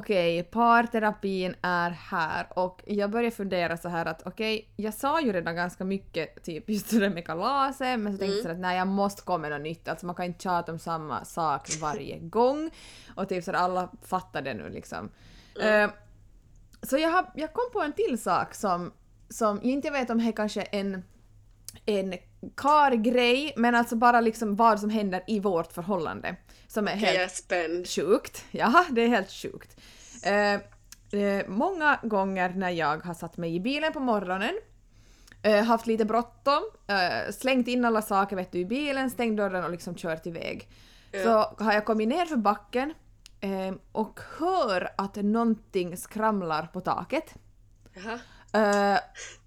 [0.03, 5.33] Okej, parterapin är här och jag börjar fundera så här att okej, jag sa ju
[5.33, 8.55] redan ganska mycket typ just det där med kalaset men så tänkte jag så här
[8.55, 11.25] att nej jag måste komma med något nytt, alltså man kan inte tjata om samma
[11.25, 12.71] sak varje gång
[13.15, 15.09] och typ så att alla fattar det nu liksom.
[15.61, 15.89] Eh,
[16.81, 18.93] så jag, har, jag kom på en till sak som,
[19.29, 21.03] som jag inte vet om det är kanske en
[21.85, 22.13] en
[22.55, 26.35] kargrej, men alltså bara liksom vad som händer i vårt förhållande.
[26.67, 27.87] Som är helt jag är spänd.
[27.87, 28.45] sjukt.
[28.51, 29.77] Ja, det är helt sjukt.
[30.23, 30.53] Eh,
[31.21, 34.53] eh, många gånger när jag har satt mig i bilen på morgonen,
[35.41, 39.63] eh, haft lite bråttom, eh, slängt in alla saker vet du, i bilen, stängt dörren
[39.63, 40.69] och liksom kört iväg.
[41.11, 41.23] Ja.
[41.23, 42.93] Så har jag kommit ner för backen
[43.91, 47.33] och hör att någonting skramlar på taket.
[47.93, 48.99] Jaha.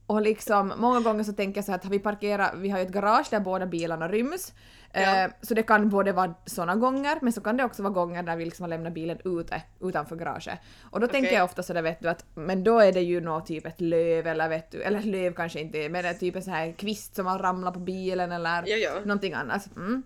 [0.08, 2.68] Eh, och liksom många gånger så tänker jag så här att har vi parkerat, vi
[2.70, 4.52] har ju ett garage där båda bilarna ryms.
[4.92, 5.28] Eh, Ja.
[5.42, 8.36] Så det kan både vara såna gånger men så kan det också vara gånger där
[8.36, 10.58] vi liksom har lämnat bilen ute, utanför garaget.
[10.90, 11.36] Och då tänker Okej.
[11.36, 14.26] jag ofta sådär vet du att men då är det ju nå typ ett löv
[14.26, 17.14] eller vet du, eller löv kanske inte men det är typ en sån här kvist
[17.16, 18.90] som har ramlat på bilen eller Ja, ja.
[19.04, 19.68] någonting annat.
[19.76, 20.02] Mm.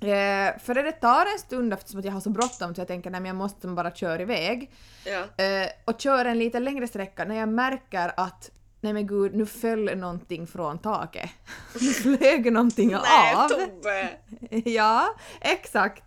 [0.00, 3.10] Eh, för det tar en stund eftersom att jag har så bråttom så jag tänker
[3.10, 4.70] nej men jag måste bara köra iväg.
[5.04, 5.44] Ja.
[5.44, 8.50] Eh, och kör en lite längre sträcka när jag märker att
[8.80, 11.30] nej men gud, nu föll någonting från taket.
[11.80, 13.48] Nu flög någonting Nej av.
[13.48, 14.08] Tobbe!
[14.70, 16.02] ja, exakt.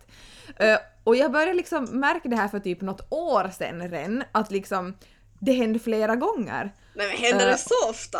[0.56, 4.50] Eh, och jag började liksom märka det här för typ något år sedan redan, att
[4.50, 4.94] liksom
[5.38, 6.74] det hände flera gånger.
[6.94, 8.18] Nej men händer Eh, det så ofta?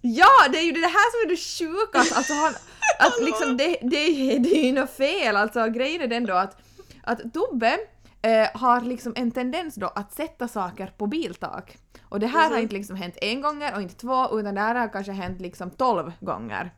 [0.00, 1.98] Ja, det är ju det här som är det sjuka!
[2.16, 2.54] Alltså han,
[2.98, 6.34] att liksom det, det, är- det är ju något fel, alltså grejen är den då
[6.34, 6.56] att,
[7.02, 7.78] att Tobbe
[8.22, 11.76] eh, har liksom en tendens då att sätta saker på biltak.
[12.10, 12.62] Och det här har Mhm.
[12.62, 15.70] inte liksom hänt en gång och inte två, utan det här har kanske hänt liksom
[15.70, 16.70] tolv gånger.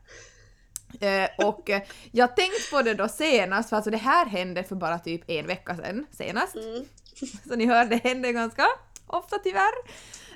[1.01, 4.75] Eh, och eh, jag tänkte på det då senast, för alltså det här hände för
[4.75, 6.55] bara typ en vecka sedan senast.
[6.55, 6.85] Mm.
[7.49, 8.65] Så ni hör, det händer ganska
[9.07, 9.73] ofta tyvärr.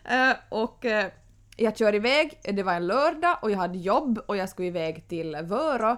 [0.06, 1.12] Eh, och eh,
[1.58, 5.08] jag kör iväg, det var en lördag och jag hade jobb och jag skulle iväg
[5.08, 5.98] till Vörå.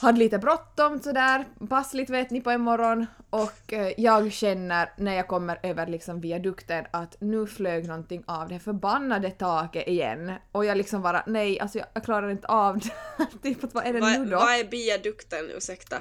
[0.00, 5.14] Hade lite bråttom sådär, passligt vet ni på en morgon och eh, jag känner när
[5.14, 10.32] jag kommer över liksom viadukten att nu flög någonting av det förbannade taket igen.
[10.52, 13.26] Och jag liksom bara nej, alltså jag, klarar inte av det.
[13.42, 14.36] typ vad är det nu Vad då?
[14.36, 15.96] vad är biadukten, ursäkta?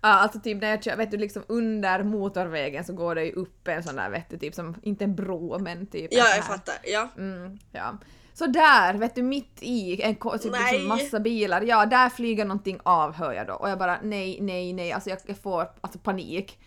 [0.00, 3.32] Ja, alltså typ när jag kör, vet du, liksom under motorvägen så går det ju
[3.32, 6.24] upp en sån där, vet du, typ som, inte en bro men typ Ja, jag
[6.26, 6.42] här.
[6.42, 6.74] fattar.
[6.84, 7.08] Ja.
[7.16, 7.98] Mm, ja.
[8.38, 12.78] Så där, vet du, mitt i en typ liksom massa bilar, ja där flyger någonting
[12.82, 15.98] av hör jag då och jag bara nej, nej, nej, alltså jag, jag får alltså
[15.98, 16.58] panik.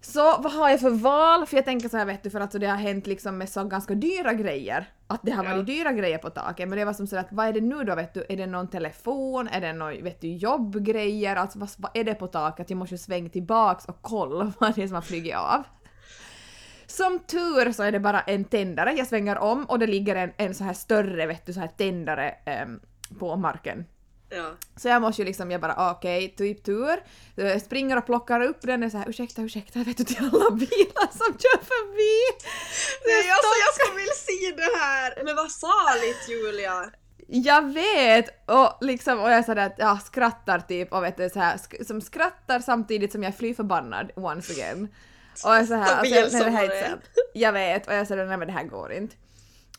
[0.00, 1.46] Så vad har jag för val?
[1.46, 3.48] För jag tänker så här vet du, för att alltså, det har hänt liksom med
[3.48, 4.90] så ganska dyra grejer.
[5.06, 5.50] Att det har Ja.
[5.50, 7.84] varit dyra grejer på taket, men det var som så att vad är det nu
[7.84, 8.26] då vet du?
[8.28, 9.48] Är det någon telefon?
[9.48, 11.36] Är det någon vet du, jobbgrejer?
[11.36, 12.70] Alltså vad, vad är det på taket?
[12.70, 15.62] Jag måste ju svänga tillbaks och kolla vad det är som har flugit av.
[16.96, 20.32] Som tur så är det bara en tändare, jag svänger om och det ligger en,
[20.36, 22.80] en så här större vet du, så här tändare ehm,
[23.18, 23.84] på marken.
[24.30, 24.50] ja.
[24.76, 27.02] Så jag måste ju liksom, jag bara okej, typ tur.
[27.34, 30.50] Jag springer och plockar upp den och så här ursäkta, ursäkta, vet du till alla
[30.50, 32.46] bilar som kör förbi.
[33.02, 35.24] Så jag Nej, alltså jag skulle vilja se det här!
[35.24, 36.90] Men vad farligt Julia!
[37.28, 38.50] Jag vet!
[38.50, 41.84] Och liksom, och jag sådär att jag skrattar typ och vet du så här, sk-
[41.84, 44.88] som skrattar samtidigt som jag är fly förbannad once again.
[45.44, 46.98] Och jag så här, alltså, nej, det här är.
[47.34, 49.16] Jag vet och jag säger nej men det här går inte.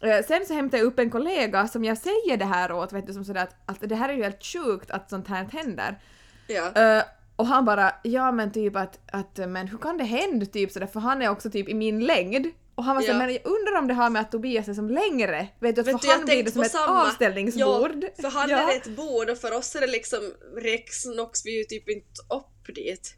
[0.02, 3.08] Eh, Sen så hämtar jag upp en kollega som jag säger det här åt, vet
[3.08, 6.00] du, som sådär att, att det här är ju helt sjukt att sånt här händer.
[6.48, 6.72] Ja.
[6.98, 7.04] Eh,
[7.36, 10.88] och han bara, ja men typ att, att men hur kan det hända typ sådär
[10.88, 12.48] för han är också typ i min längd.
[12.76, 13.26] Och han var såhär, Ja.
[13.26, 15.48] men jag undrar om det har med att Tobias är som längre?
[15.60, 17.02] Vet du, att Vet för du, han blir det som ett samma.
[17.08, 18.04] avställningsbord.
[18.18, 18.72] Ja, för han Ja.
[18.72, 20.20] är ett bord och för oss är det liksom
[20.58, 23.16] Rex Nox vi ju typ inte upp dit.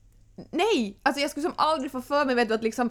[0.52, 1.00] Nej!
[1.04, 2.90] Alltså jag skulle som aldrig få för mig vet du, att liksom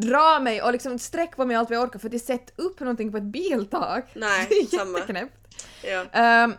[0.00, 2.80] dra mig och liksom sträcka på mig allt vad jag orkar för att sätta upp
[2.80, 4.04] någonting på ett biltak.
[4.14, 4.98] Nej, det är samma.
[4.98, 5.56] jätteknäppt.
[5.84, 6.04] Ja.
[6.12, 6.54] Ehm,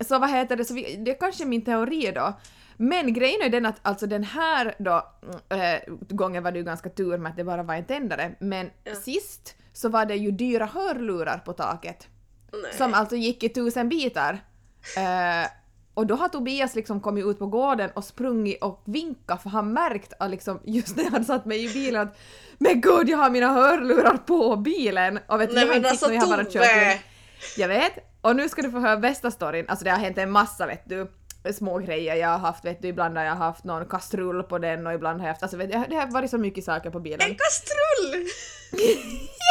[0.00, 2.32] så vad heter det, så vi, det är kanske min teori då.
[2.76, 5.06] Men grejen är den att alltså den här då,
[5.48, 8.70] äh, gången var det ju ganska tur med att det bara var en tändare, men
[8.84, 8.94] Ja.
[8.94, 12.06] sist så var det ju dyra hörlurar på taket.
[12.52, 12.72] Nej.
[12.76, 14.32] Som alltså gick i tusen bitar.
[14.96, 15.50] Eh,
[16.00, 19.72] och då har Tobias liksom kommit ut på gården och sprungit och vinkat för han
[19.72, 22.18] märkt att liksom just när han satt mig i bilen att
[22.58, 25.18] men gud jag har mina hörlurar på bilen!
[25.26, 27.00] Och vet Nej jag har inte alltså jag har bara kört.
[27.56, 27.92] Jag vet.
[28.20, 29.64] Och nu ska du få höra bästa storyn.
[29.68, 31.10] Alltså det har hänt en massa vet du
[31.52, 34.86] små grejer jag har haft vet du ibland har jag haft någon kastrull på den
[34.86, 37.00] och ibland har jag haft alltså vet du, det har varit så mycket saker på
[37.00, 37.20] bilen.
[37.20, 38.12] En kastrull!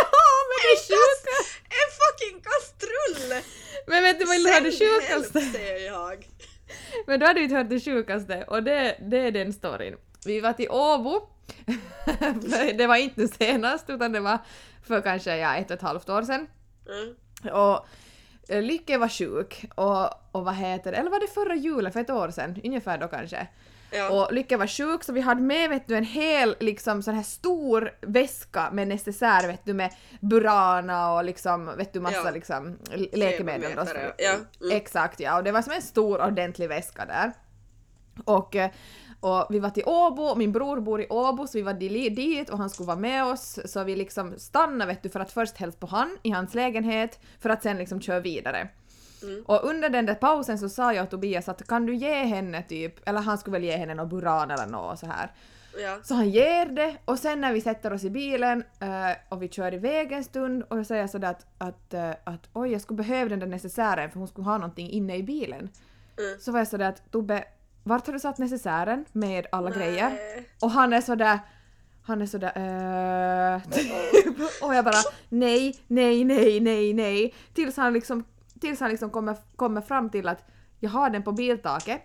[0.01, 1.35] ja men det sjuka!
[1.79, 1.88] En
[2.19, 3.43] fucking kastrull!
[3.87, 5.41] Men vet du vad det Sänd sjukaste?
[5.41, 6.27] säger jag.
[7.07, 9.97] Men då hade vi inte hört det sjukaste och det, det är den storyn.
[10.25, 11.21] Vi var till Åbo.
[12.77, 14.37] det var inte senast utan det var
[14.83, 16.47] för kanske ja, ett och ett halvt år sedan.
[16.89, 17.15] Mm.
[17.55, 17.85] Och
[18.49, 21.99] eh, Lykke var sjuk och, och vad heter det, eller var det förra julen för
[21.99, 23.47] ett år sedan, ungefär då kanske.
[23.91, 24.09] Ja.
[24.09, 27.23] Och Lykke var sjuk så vi hade med vet du en hel liksom sån här
[27.23, 32.31] stor väska med necessär vet du med Burana och liksom vet du massa Ja.
[32.31, 32.77] liksom
[33.13, 33.61] läkemedel.
[33.69, 34.31] Febermätare, ja.
[34.61, 34.77] Mm.
[34.77, 37.31] Exakt ja och det var som en stor ordentlig väska där.
[38.25, 38.55] Och,
[39.19, 42.49] och vi var till Åbo, min bror bor i Åbo så vi var di- dit
[42.49, 45.57] och han skulle vara med oss så vi liksom stannade vet du för att först
[45.57, 48.67] hälsa på han i hans lägenhet för att sen liksom köra vidare.
[49.23, 49.43] Mm.
[49.47, 52.63] Och under den där pausen så sa jag till Tobias att kan du ge henne
[52.63, 55.31] typ, eller han skulle väl ge henne någon Buran eller något så här.
[55.83, 55.97] Ja.
[56.03, 59.49] Så han ger det och sen när vi sätter oss i bilen eh, och vi
[59.49, 62.97] kör iväg en stund och jag säger sådär att, att, eh, att oj jag skulle
[62.97, 65.69] behöva den där necessären för hon skulle ha någonting inne i bilen.
[66.19, 66.39] Mm.
[66.39, 67.43] Så var jag sådär att Tobbe,
[67.83, 70.09] vart har du satt necessären med alla grejer?
[70.09, 70.49] Nej.
[70.61, 71.39] Och han är sådär
[72.09, 72.51] han är sådär
[73.55, 73.91] äh, typ.
[74.63, 77.33] Och jag bara nej, nej, nej, nej, nej.
[77.53, 78.23] Tills han liksom,
[78.61, 80.45] tills han liksom kommer, kommer fram till att
[80.79, 82.01] jag har den på biltaket.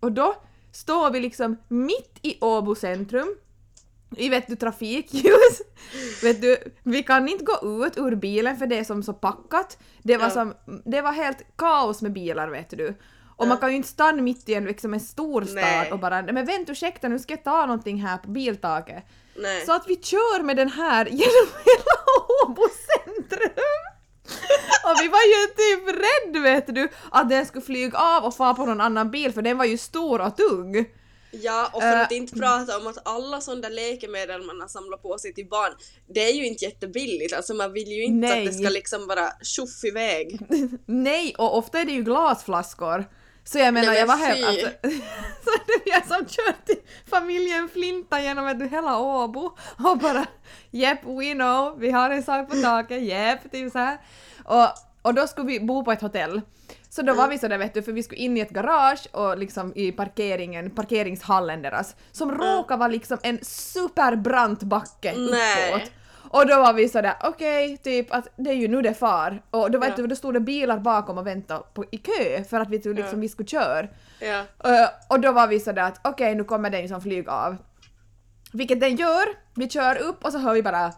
[0.00, 0.34] Och då
[0.72, 3.36] står vi liksom mitt i Åbo centrum
[4.16, 5.62] i vet du trafikljus.
[6.22, 9.78] vet du, vi kan inte gå ut ur bilen för det är som så packat.
[10.02, 10.30] Det var Ja.
[10.30, 12.94] som, det var helt kaos med bilar vet du.
[13.38, 15.92] Och man kan ju inte stanna mitt i en, liksom en stor stad Nej.
[15.92, 19.04] och bara “nej men vänta ursäkta nu ska jag ta någonting här på biltaket”.
[19.36, 19.66] Nej.
[19.66, 21.94] Så att vi kör med den här genom hela
[22.44, 23.95] Åbo centrum.
[24.84, 28.54] Och vi var ju typ rädd vet du att den skulle flyga av och fara
[28.54, 30.86] på någon annan bil för den var ju stor och tung.
[31.30, 34.68] Ja, och för Eh, att inte prata om att alla sådana där läkemedel man har
[34.68, 35.72] samlat på sig till barn,
[36.14, 37.34] det är ju inte jättebilligt.
[37.34, 38.46] Alltså man vill ju inte Nej.
[38.46, 40.38] att det ska liksom bara tjoff iväg.
[40.86, 43.04] Nej, och ofta är det ju glasflaskor.
[43.46, 44.46] Så jag menar, Nej, jag var helt...
[44.46, 44.66] Alltså,
[45.44, 49.56] så det är som kört familjen Flinta genom ett hela Åbo
[49.88, 50.26] och bara
[50.70, 53.98] Jep, we know, vi har en sak på taket, jep, typ så här.
[54.44, 54.68] Och,
[55.02, 56.40] och då skulle vi bo på ett hotell.
[56.88, 57.16] Så då Mm.
[57.16, 59.92] var vi sådär vet du, för vi skulle in i ett garage och liksom i
[59.92, 65.74] parkeringen, parkeringshallen deras, som råkade vara liksom en superbrant backe Nej.
[65.74, 65.90] uppåt.
[66.30, 69.42] Och då var vi sådär okej, typ att det är ju nu det far.
[69.50, 69.96] Och då, vet Ja.
[69.96, 72.94] du, då stod det bilar bakom och väntade på, i kö för att vi, tog
[72.96, 73.20] liksom, Ja.
[73.20, 73.86] vi skulle köra.
[74.20, 74.38] Ja.
[74.40, 77.56] Uh, och då var vi sådär att okej nu kommer den som flyger av.
[78.52, 80.92] Vilket den gör, vi kör upp och så hör vi bara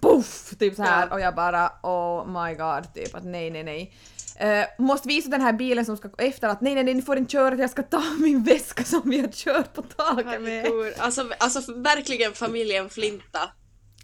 [0.00, 1.14] poff typ så här Ja.
[1.14, 3.94] och jag bara oh my god typ att nej nej nej.
[4.42, 7.02] Uh, måste visa den här bilen som ska gå efter att nej nej nej ni
[7.02, 10.66] får inte köra jag ska ta min väska som vi har kört på taket med.
[10.98, 13.38] Alltså, alltså verkligen familjen Flinta.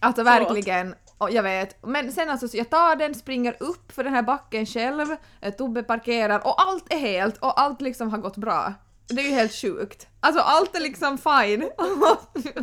[0.01, 0.51] Alltså Förlåt.
[0.51, 0.95] verkligen.
[1.19, 1.87] Och jag vet.
[1.87, 5.07] Men sen alltså så jag tar den, springer upp för den här backen själv,
[5.41, 8.75] eh, Tobbe parkerar och allt är helt och allt liksom har gått bra.
[9.09, 10.07] Det är ju helt sjukt.
[10.21, 11.61] Alltså allt är liksom fine.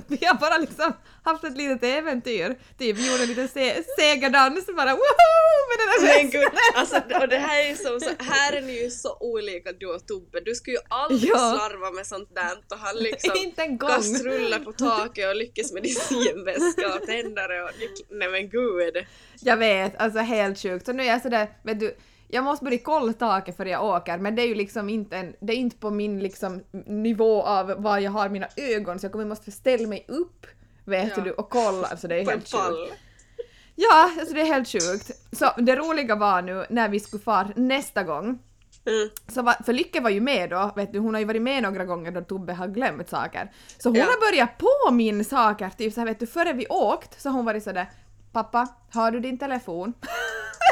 [0.08, 2.56] Vi har bara liksom haft ett litet äventyr.
[2.80, 7.28] Typ gjorde en liten se- segerdans bara woho med den här Men gud, alltså, och
[7.30, 10.40] det här är ju som så, här är ni ju så olika du och Tobbe.
[10.40, 11.38] Du skulle ju aldrig Ja.
[11.38, 13.90] slarva med sånt där och han liksom Inte en gång.
[13.90, 17.70] kastruller på taket och lyckas med medicinväska och tändare och
[18.10, 19.06] nej men gud.
[19.42, 20.86] Jag vet, alltså helt sjukt.
[20.86, 21.98] Så nu är jag sådär, vet du,
[22.28, 25.36] jag måste börja kolla taket för jag åker, men det är ju liksom inte, en,
[25.40, 29.12] det är inte på min liksom nivå av var jag har mina ögon, så jag
[29.12, 30.46] kommer måste ställa mig upp,
[30.86, 31.24] vet Ja.
[31.24, 31.88] du, och kolla.
[31.88, 32.94] Alltså det är helt sjukt.
[33.76, 35.12] Ja, alltså det är helt sjukt.
[35.32, 38.40] Så det roliga var nu när vi skulle fara nästa gång,
[38.88, 39.10] Mm.
[39.28, 41.64] så var, för Lycke var ju med då, vet du, hon har ju varit med
[41.64, 43.52] några gånger då Tobbe har glömt saker.
[43.78, 44.06] Så hon Ja.
[44.06, 47.46] har börjat påminna saker, typ så här vet du, före vi åkt så har hon
[47.46, 47.90] varit sådär
[48.32, 49.94] Pappa, har du din telefon?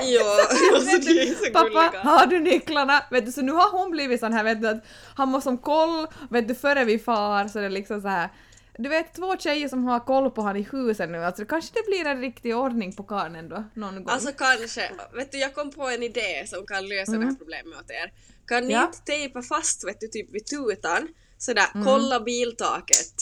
[0.06, 0.40] Ja,
[0.76, 2.00] alltså det är så Pappa, gulliga.
[2.04, 3.06] har du nycklarna?
[3.12, 4.84] Vet du, så nu har hon blivit sån här vet du att
[5.16, 8.30] han måste som koll, vet du, före vi far så det är liksom så här.
[8.78, 11.86] Du vet två tjejer som har koll på han i huset nu, alltså kanske det
[11.88, 14.10] blir en riktig ordning på karln ändå någon gång.
[14.10, 17.80] Alltså kanske, vet du jag kom på en idé som kan lösa det här problemet
[17.80, 18.12] åt er.
[18.48, 18.86] Kan ni Ja.
[18.86, 23.14] inte tejpa fast vet du typ vid tutan sådär kolla biltaket.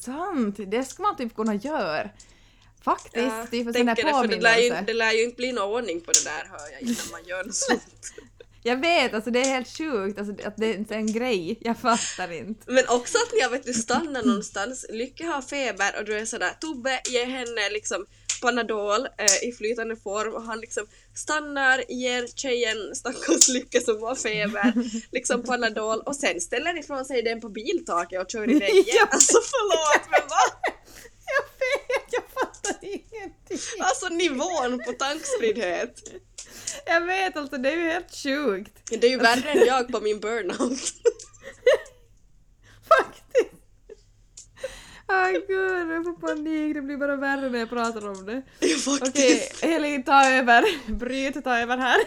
[0.00, 2.08] Sant, det ska man typ kunna göra.
[2.86, 4.84] Faktiskt, Ja, typ en sån här tänker det, för det lär, ju, påminnelse.
[4.86, 7.44] det lär ju inte bli någon ordning på det där hör jag innan man gör
[7.44, 7.82] något sånt.
[8.62, 12.32] Jag vet, alltså det är helt sjukt alltså, att det är en grej, jag fattar
[12.32, 12.72] inte.
[12.72, 16.52] Men också att jag vet du stannar någonstans, Lycke har feber och du är sådär
[16.60, 18.06] Tobbe ge henne liksom
[18.42, 24.14] Panadol eh, i flytande form och han liksom stannar, ger tjejen stackars Lycke som har
[24.14, 24.72] feber
[25.12, 29.06] liksom Panadol och sen ställer ifrån sig den på biltaket och kör iväg igen.
[29.10, 30.70] Alltså förlåt men va?
[31.36, 32.05] Jag vet,
[32.86, 33.58] ingenting.
[33.80, 36.02] Alltså nivån på tankspriddhet.
[36.86, 38.72] Jag vet alltså, det är ju helt sjukt.
[38.90, 40.92] Det är ju värre än jag på min burnout.
[42.88, 43.56] Faktiskt.
[45.08, 48.42] Åh gud, jag får panik, det blir bara värre när jag pratar om det.
[48.56, 49.64] Okej, faktiskt.
[49.64, 50.92] Elin ta över.
[50.92, 52.00] Bryt, ta över här.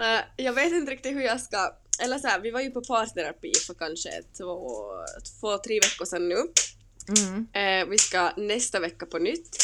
[0.00, 1.76] Eh, jag vet inte riktigt hur jag ska...
[2.02, 4.80] Eller så här, vi var ju på parterapi för kanske två,
[5.40, 6.36] två tre veckor sedan nu.
[7.08, 7.46] Mm.
[7.52, 9.56] Eh, vi ska nästa vecka på nytt.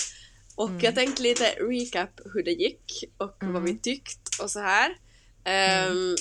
[0.54, 4.96] Och jag tänkte lite recap hur det gick och vad vi tyckt och så här.
[5.44, 6.16] Ehm,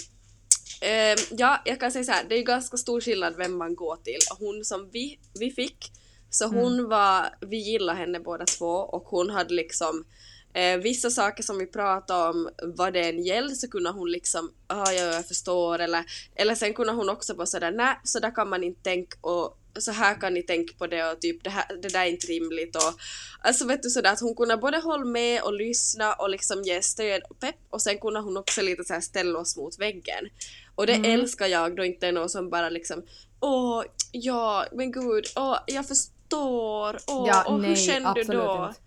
[0.81, 3.75] ehm, ja, jag kan säga så här, det är ju ganska stor skillnad vem man
[3.75, 4.19] går till.
[4.39, 5.91] Hon som vi, vi fick,
[6.29, 10.05] så hon var, vi gillade henne båda två och hon hade liksom
[10.53, 14.51] Eh, vissa saker som vi pratade om, vad det än gällde så kunde hon liksom,
[14.67, 16.03] ah, ja, jag förstår, eller,
[16.35, 19.59] eller sen kunde hon också vara sådär, nej, så där kan man inte tänka och
[19.79, 22.27] så här kan ni tänka på det och typ det, här, det där är inte
[22.27, 22.93] rimligt och
[23.41, 26.81] alltså vet du sådär att hon kunde både hålla med och lyssna och liksom ge
[26.81, 30.29] stöd och pepp och sen kunde hon också lite så här ställa oss mot väggen.
[30.75, 33.03] Och det älskar jag då inte är någon som bara liksom
[33.39, 38.41] åh, ja, men gud, åh, jag förstår, åh, Ja, och hur nej, kände du absolut
[38.41, 38.67] då?
[38.69, 38.81] inte.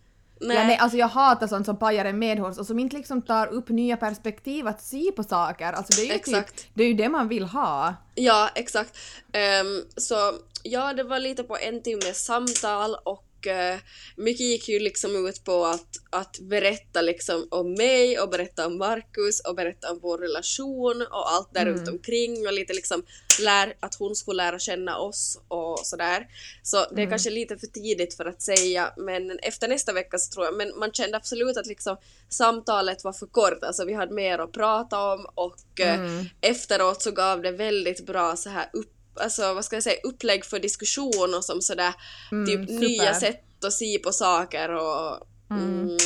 [0.54, 3.46] Ja, nej, alltså jag hatar sånt som pajar en medhårs och som inte liksom tar
[3.46, 5.72] upp nya perspektiv att se på saker.
[5.72, 6.56] Alltså det är ju, Exakt.
[6.56, 7.94] typ, det, är ju det man vill ha.
[8.14, 8.98] Ja, exakt.
[9.32, 10.32] Ehm, så
[10.62, 13.80] ja, det var lite på en timme samtal och uh,
[14.16, 18.78] mycket gick ju liksom ut på att, att berätta liksom om mig och berätta om
[18.78, 21.88] Markus och berätta om vår relation och allt där mm.
[21.88, 23.02] omkring och lite liksom
[23.40, 26.26] lär, att hon skulle lära känna oss och sådär.
[26.62, 27.10] Så det är mm.
[27.10, 30.78] kanske lite för tidigt för att säga men efter nästa vecka så tror jag, men
[30.78, 31.96] man kände absolut att liksom
[32.28, 36.26] samtalet var för kort, alltså vi hade mer att prata om och eh, mm.
[36.40, 40.44] efteråt så gav det väldigt bra så här upp, alltså vad ska jag säga, upplägg
[40.44, 41.94] för diskussion och som sådär
[42.32, 42.88] mm, typ super.
[42.88, 45.82] nya sätt att se på saker och Mm.
[45.82, 45.96] Mm,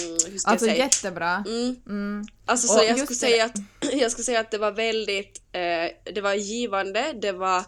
[0.45, 1.45] alltså jättebra.
[1.47, 1.77] Mm.
[1.87, 2.25] Mm.
[2.47, 3.59] Alltså så och jag skulle, säga att,
[3.93, 7.59] jag skulle säga att det var väldigt, eh, det var givande, det var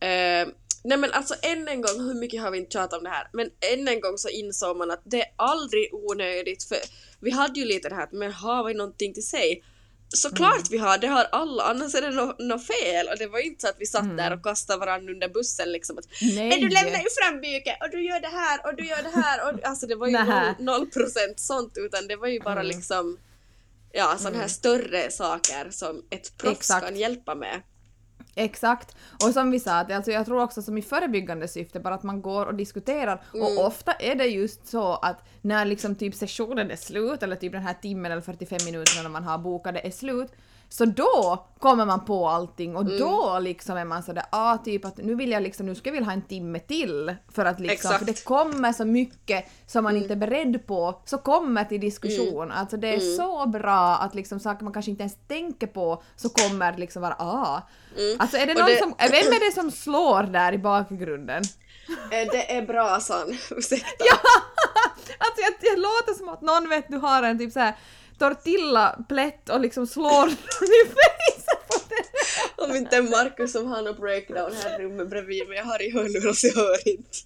[0.00, 0.48] eh,
[0.84, 3.28] Nej men alltså än en gång, hur mycket har vi inte tjatat om det här,
[3.32, 6.78] men än en gång så insåg man att det är aldrig onödigt för
[7.20, 9.62] vi hade ju lite det här men har vi någonting till sig?
[10.08, 10.68] Såklart mm.
[10.70, 13.08] vi har, det har alla, annars är det något no fel.
[13.08, 14.16] Och det var inte så att vi satt mm.
[14.16, 15.98] där och kastade varandra under bussen liksom.
[15.98, 16.60] Att, Nej.
[16.60, 19.52] du lämnar ju fram byket och du gör det här och du gör det här.
[19.52, 22.66] Och, alltså det var ju noll, noll procent sånt utan det var ju bara mm.
[22.66, 23.18] liksom
[23.92, 24.48] ja, sådana här mm.
[24.48, 26.86] större saker som ett proffs Exakt.
[26.86, 27.62] kan hjälpa med.
[28.38, 28.96] Exakt.
[29.24, 32.02] Och som vi sa, att alltså jag tror också som i förebyggande syfte, bara att
[32.02, 33.22] man går och diskuterar.
[33.34, 33.46] Mm.
[33.46, 37.52] Och ofta är det just så att när liksom typ sessionen är slut, eller typ
[37.52, 40.32] den här timmen eller 45 minuterna man har bokade är slut,
[40.68, 42.98] så då kommer man på allting och mm.
[42.98, 45.92] då liksom är man sådär ah typ att nu vill jag liksom, nu ska jag
[45.92, 47.98] vilja ha en timme till för att liksom, Exakt.
[47.98, 50.02] för det kommer så mycket som man mm.
[50.02, 52.44] inte är beredd på så kommer till diskussion.
[52.44, 52.56] Mm.
[52.56, 53.16] Alltså det är mm.
[53.16, 57.14] så bra att liksom saker man kanske inte ens tänker på så kommer liksom vara
[57.18, 57.62] ah.
[57.98, 58.16] Mm.
[58.20, 58.78] Alltså är det någon det...
[58.78, 61.42] som, vem är det som slår där i bakgrunden?
[61.88, 64.04] Eh, det är brasan, ursäkta.
[64.04, 64.16] ja!
[65.18, 67.74] Alltså jag, det låter som att någon vet du har en typ såhär
[68.18, 72.68] tortilla-plätt och liksom slår i facet på den.
[72.68, 75.90] Om inte Markus som har någon breakdown här i rummet bredvid men jag har i
[75.90, 77.18] hörlurar så jag hör inte.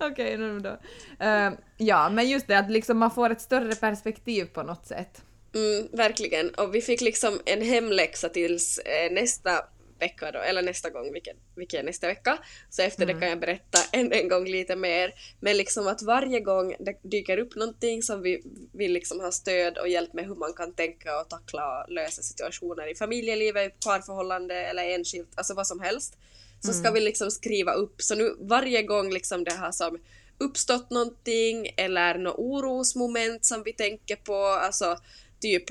[0.00, 0.78] Okej, okay, då.
[1.26, 5.22] Uh, ja, men just det att liksom man får ett större perspektiv på något sätt.
[5.54, 6.50] Mm, verkligen.
[6.50, 9.64] Och vi fick liksom en hemläxa tills eh, nästa
[10.02, 12.38] vecka då, eller nästa gång, vilken, vilken är nästa vecka.
[12.70, 13.14] Så efter mm.
[13.14, 15.14] det kan jag berätta än en gång lite mer.
[15.40, 18.42] Men liksom att varje gång det dyker upp någonting som vi
[18.72, 22.22] vill liksom ha stöd och hjälp med hur man kan tänka och tackla och lösa
[22.22, 26.16] situationer i familjelivet, parförhållande eller enskilt, alltså vad som helst.
[26.60, 26.82] Så mm.
[26.82, 28.02] ska vi liksom skriva upp.
[28.02, 29.98] Så nu varje gång liksom det har som
[30.38, 34.96] uppstått någonting eller något orosmoment som vi tänker på, alltså
[35.40, 35.64] typ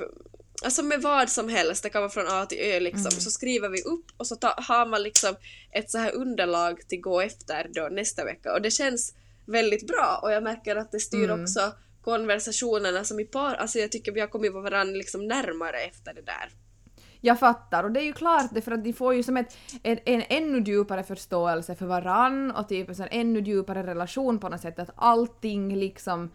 [0.63, 3.21] alltså med vad som helst, det kan vara från A till Ö liksom, mm.
[3.21, 5.35] så skriver vi upp och så ta, har man liksom
[5.71, 9.13] ett så här underlag till gå efter då nästa vecka och det känns
[9.45, 11.43] väldigt bra och jag märker att det styr mm.
[11.43, 16.13] också konversationerna som i par, alltså jag tycker vi har kommit varandra liksom närmare efter
[16.13, 16.49] det där.
[17.23, 19.57] Jag fattar och det är ju klart det för att de får ju som ett,
[19.83, 24.61] en, en ännu djupare förståelse för varann och typ en ännu djupare relation på något
[24.61, 26.31] sätt att allting liksom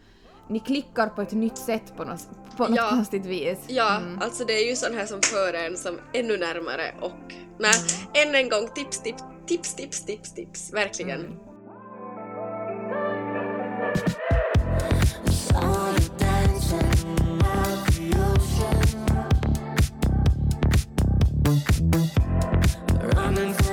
[0.49, 2.27] ni klickar på ett nytt sätt på något,
[2.57, 2.89] på något ja.
[2.89, 3.57] konstigt vis.
[3.67, 4.21] Ja, mm.
[4.21, 7.73] alltså det är ju sån här som för en som ännu närmare och nej,
[8.15, 8.29] mm.
[8.29, 11.19] än en gång tips, tips, tips, tips, tips, tips, verkligen.
[11.19, 11.37] Mm.
[23.37, 23.66] tal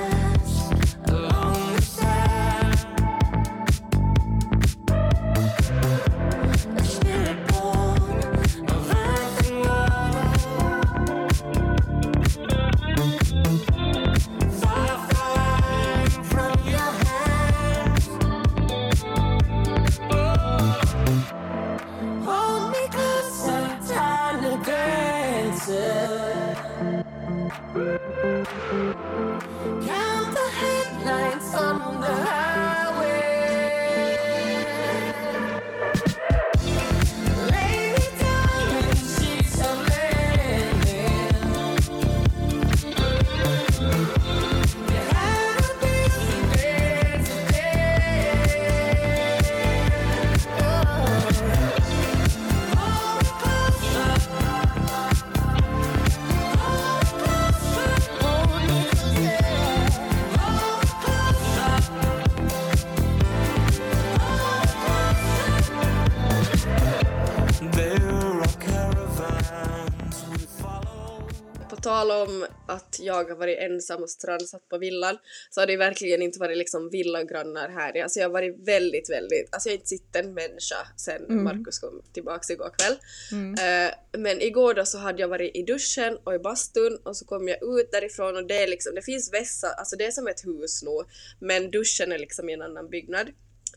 [73.05, 75.17] jag har varit ensam och strandsatt på villan
[75.49, 78.03] så har det verkligen inte varit liksom villagrannar här.
[78.03, 81.43] Alltså jag har varit väldigt, väldigt, alltså jag har inte sett en människa sen mm.
[81.43, 82.97] Markus kom tillbaks igår kväll.
[83.31, 83.51] Mm.
[83.51, 87.25] Uh, men igår då så hade jag varit i duschen och i bastun och så
[87.25, 90.27] kom jag ut därifrån och det är liksom, det finns vässa, alltså det är som
[90.27, 91.03] ett hus nu
[91.39, 93.27] men duschen är liksom i en annan byggnad.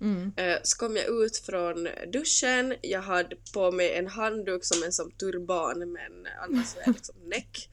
[0.01, 0.33] Mm.
[0.37, 4.93] Eh, så kom jag ut från duschen, jag hade på mig en handduk som en
[4.93, 7.71] som turban men annars var jag liksom näck.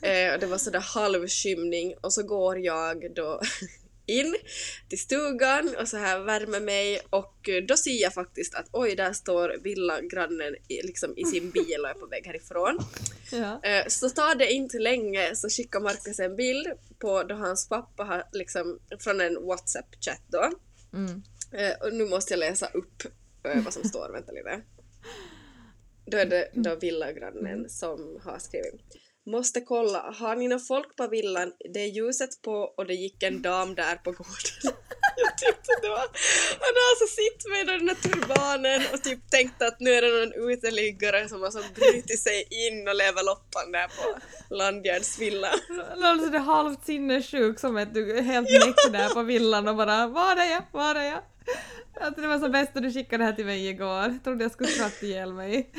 [0.02, 3.40] Eh, det var sådär halvskymning och så går jag då
[4.06, 4.36] in
[4.88, 8.96] till stugan och så här värmer mig och eh, då ser jag faktiskt att oj,
[8.96, 12.78] där står villagrannen i, liksom i sin bil och är på väg härifrån.
[13.32, 13.60] Ja.
[13.62, 16.66] Eh, Så tar det inte länge så skickar Marcus en bild
[16.98, 20.50] på då hans pappa har liksom från en WhatsApp-chatt då.
[20.92, 21.22] Mm.
[21.52, 23.02] Eh, Och nu måste jag läsa upp
[23.64, 24.60] vad som står, vänta lite.
[26.06, 28.96] Då är det då villagrannen som har skrivit.
[29.26, 31.52] Måste kolla, har ni någon folk på villan?
[31.74, 34.56] Det är ljuset på och det gick en dam där på gården.
[35.16, 35.98] Jag tyckte det var...
[36.64, 40.26] Han har alltså sitt med den här turbanen och typ tänkt att nu är det
[40.26, 44.20] någon uteliggare som har så brutit sig in och lever loppan där på
[44.54, 45.50] Landgärds villa.
[46.02, 50.06] Alltså det halvt sinnessjuk som att du är helt näck där på villan och bara
[50.06, 51.22] var är jag, var är jag?
[52.00, 54.02] Alltså det var så bäst att du skickade det här till mig igår.
[54.02, 55.70] Jag trodde jag skulle skratta ihjäl mig.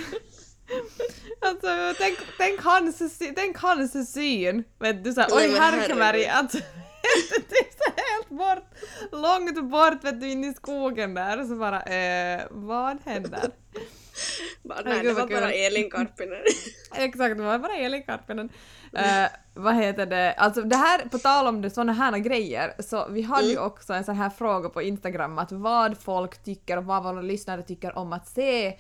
[1.41, 4.63] Alltså tänk, tänk, hans, sy- tänk hans syn.
[4.80, 6.28] Vet du såhär oj herregud.
[6.30, 6.57] alltså
[7.49, 8.70] det är så helt bort,
[9.11, 13.51] långt bort vet du in i skogen där så bara eh, vad händer?
[14.63, 16.43] Bara, Nej, det var bara Elin Karppinen.
[16.95, 18.49] Exakt, det var bara Elin Karppinen.
[18.93, 23.07] Eh, vad heter det, alltså det här, på tal om det, såna här grejer, så
[23.09, 26.86] vi hade ju också en sån här fråga på Instagram att vad folk tycker och
[26.86, 28.78] vad våra lyssnare tycker om att se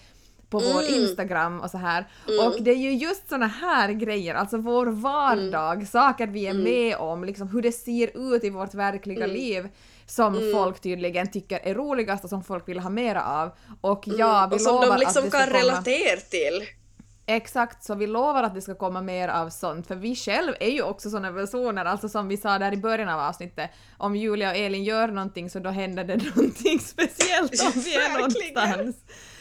[0.49, 0.93] på vår Mm.
[1.03, 2.07] Instagram och så här.
[2.45, 6.95] Och det är ju just såna här grejer, alltså vår vardag, saker vi är med
[6.97, 9.69] om, liksom hur det ser ut i vårt verkliga liv
[10.05, 13.51] som folk tydligen tycker är roligast och som folk vill ha mera av.
[13.81, 15.59] Och ja, vi och som de liksom kan komma...
[15.59, 16.63] relatera till.
[17.29, 20.69] Exakt, så vi lovar att det ska komma mer av sånt, för vi själv är
[20.69, 24.49] ju också såna personer, alltså som vi sa där i början av avsnittet, om Julia
[24.49, 28.69] och Elin gör någonting så då händer det någonting speciellt om vi är Verkligen.
[28.69, 28.95] någonstans.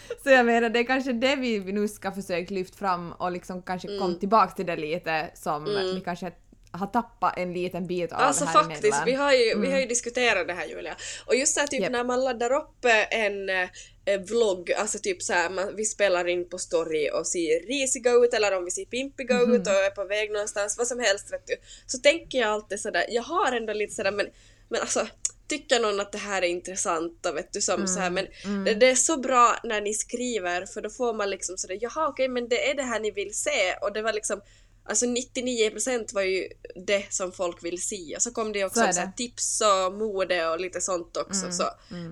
[0.22, 3.62] Så jag menar, det är kanske det vi nu ska försöka lyfta fram och liksom
[3.62, 4.00] kanske Mm.
[4.00, 6.32] komma tillbaks till det lite som vi kanske
[6.70, 9.04] har tappat en liten bit av Alltså här faktiskt, emellan.
[9.06, 10.96] vi har, ju, vi har ju diskuterat det här Julia.
[11.26, 11.92] Och just här, typ Japp.
[11.92, 16.28] när man laddar upp eh, en eh, vlogg, alltså typ så här, man, vi spelar
[16.28, 19.52] in på story och ser risiga ut eller om vi ser pimpiga Mhm.
[19.54, 21.56] ut och är på väg någonstans, vad som helst vet du.
[21.86, 24.26] Så tänker jag alltid sådär, jag har ändå lite sådär men,
[24.68, 25.06] men alltså
[25.48, 28.26] tycker någon att det här är intressant och vet du som så här men
[28.64, 32.08] det, det är så bra när ni skriver för då får man liksom sådär jaha
[32.08, 34.40] okej men det är det här ni vill se och det var liksom
[34.88, 36.48] Alltså 99% var ju
[36.86, 39.92] det som folk vill se och så kom det också Så så här tips och
[39.92, 41.64] mode och lite sånt också så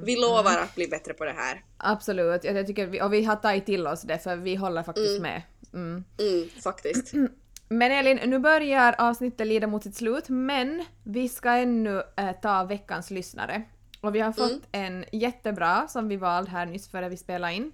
[0.05, 1.65] vi lovar att bli bättre på det här.
[1.77, 5.21] Absolut, jag tycker vi, och vi har tagit till oss det för vi håller faktiskt
[5.21, 5.43] med.
[5.73, 6.05] Mm.
[6.19, 7.13] Mm, faktiskt.
[7.69, 12.65] Men Elin, nu börjar avsnittet lida mot sitt slut, men vi ska ännu eh, ta
[12.65, 13.63] veckans lyssnare.
[14.01, 17.73] Och vi har fått en jättebra som vi valde här nyss före vi spelade in.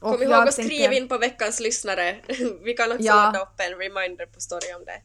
[0.00, 2.16] Och Kom ihåg att skriva tänker- in på veckans lyssnare.
[2.64, 3.14] vi kan också Ja.
[3.14, 5.02] ladda upp en reminder på story om det.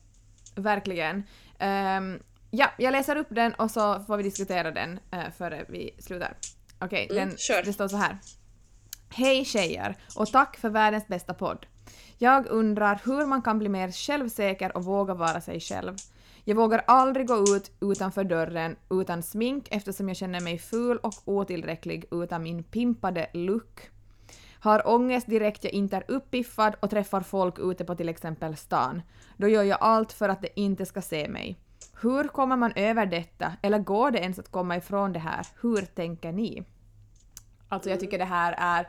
[0.61, 1.23] Verkligen.
[1.59, 2.19] Ehm,
[2.51, 6.33] ja, jag läser upp den och så får vi diskutera den uh, före vi slutar.
[6.79, 7.63] Okej, Mm, den- kör.
[7.63, 8.17] det står så här.
[9.09, 11.65] Hej tjejer och tack för världens bästa podd.
[12.23, 15.95] Jag undrar hur man kan bli mer självsäker och våga vara sig själv.
[16.43, 21.13] Jag vågar aldrig gå ut utanför dörren utan smink eftersom jag känner mig ful och
[21.25, 23.89] otillräcklig utan min pimpade look.
[24.59, 29.01] Har ångest direkt jag inte är uppiffad och träffar folk ute på till exempel stan.
[29.37, 31.57] Då gör jag allt för att de inte ska se mig.
[32.01, 33.53] Hur kommer man över detta?
[33.61, 35.47] Eller går det ens att komma ifrån det här?
[35.61, 36.63] Hur tänker ni?
[37.69, 38.87] Alltså jag tycker det här är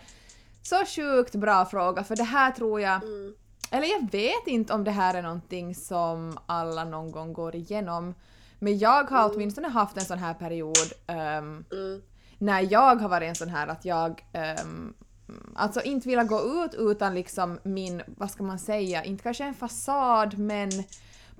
[0.62, 3.34] så sjukt bra fråga för det här tror jag Mm.
[3.70, 8.14] eller jag vet inte om det här är någonting som alla någon gång går igenom.
[8.58, 12.02] Men jag har åtminstone haft en sån här period ehm, Mm.
[12.38, 14.24] när jag har varit en sån här att jag
[14.64, 14.94] um,
[15.54, 19.54] alltså inte vilja gå ut utan liksom min, vad ska man säga, inte kanske en
[19.54, 20.70] fasad men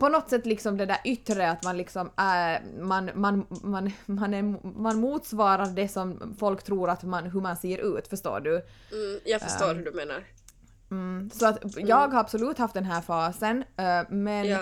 [0.03, 4.35] på något sätt liksom det där yttre att man liksom är, man, man, man, man,
[4.35, 4.43] är,
[4.79, 8.51] man motsvarar det som folk tror att man, hur man ser ut, förstår du?
[8.57, 10.25] Mm, jag förstår Ehm, hur du menar.
[10.91, 14.59] Mm, så att jag har absolut haft den här fasen, eh, men Ja.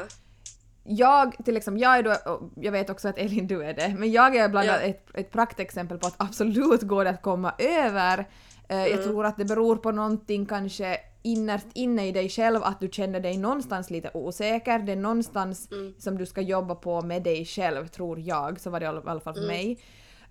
[0.84, 2.16] jag till exempel, jag är då,
[2.56, 4.76] jag vet också att Elin du är det, men jag är bland Ja.
[4.76, 8.18] ett, ett praktexempel på att absolut går det att komma över.
[8.18, 8.90] Eh, Mm.
[8.90, 12.88] Jag tror att det beror på någonting kanske innerst inne i dig själv, att du
[12.92, 15.94] känner dig någonstans lite osäker, det är någonstans Mm.
[15.98, 19.00] som du ska jobba på med dig själv, tror jag, så var det i alla
[19.02, 19.34] fall Mm.
[19.34, 19.78] för mig.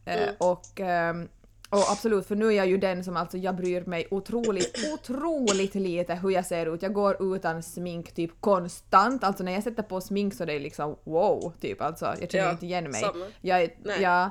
[0.06, 1.28] Eh, och, ehm,
[1.70, 5.76] och absolut, för nu är jag ju den som alltså, jag bryr mig otroligt, otroligt
[5.76, 6.82] lite hur jag ser ut.
[6.82, 10.60] Jag går utan smink typ konstant, alltså när jag sätter på smink så det är
[10.60, 13.02] liksom wow, typ alltså, jag känner Ja, inte igen mig.
[13.02, 13.26] samma.
[13.42, 14.02] Jag, är- Nej.
[14.02, 14.30] ja, Eh,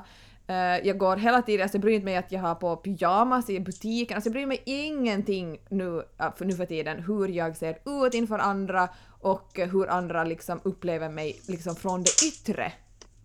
[0.83, 4.15] jag går hela tiden, alltså jag bryr mig att jag har på pyjamas i butiken,
[4.15, 8.13] alltså jag bryr mig ingenting nu, äh, för, nu för tiden hur jag ser ut
[8.13, 8.89] inför andra
[9.21, 12.71] och hur andra liksom upplever mig liksom från det yttre.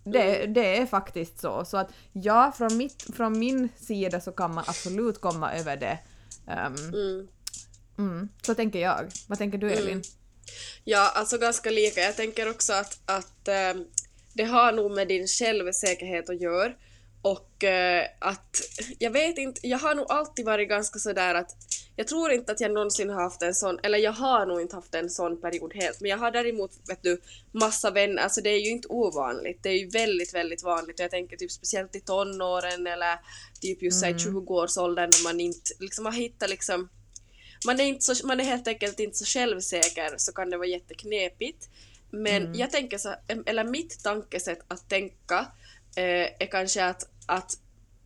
[0.05, 0.53] Det, Mm.
[0.55, 1.64] det är faktiskt så.
[1.64, 5.99] Så att ja, från, mitt, från min sida så kan man absolut komma över det.
[6.49, 7.29] Ehm, Mm.
[7.99, 9.01] mm, så tänker jag.
[9.29, 10.03] Vad tänker du Elin?
[10.85, 12.01] Ja, alltså ganska lika.
[12.01, 13.83] Jag tänker också att, att eh,
[14.35, 16.72] det har nog med din självsäkerhet att göra.
[17.25, 18.61] Och eh, att,
[18.99, 21.51] jag vet inte, jag har nog alltid varit ganska sådär att
[21.97, 24.77] jag tror inte att jag någonsin har haft en sån, eller jag har nog inte
[24.77, 27.20] haft en sån period helt, men jag har däremot, vet du,
[27.53, 31.05] massa vänner, alltså det är ju inte ovanligt, det är ju väldigt, väldigt vanligt och
[31.05, 33.18] jag tänker typ speciellt i tonåren eller
[33.61, 34.16] typ just mm.
[34.16, 36.89] 20-årsåldern när man inte liksom har hittat liksom
[37.66, 40.68] man är, inte så, man är helt enkelt inte så självsäker så kan det vara
[40.68, 41.68] jätteknepigt.
[42.11, 42.55] Men Mm.
[42.55, 43.14] jag tänker så,
[43.47, 45.47] eller mitt tankesätt att tänka
[45.97, 47.59] eh, är kanske att, att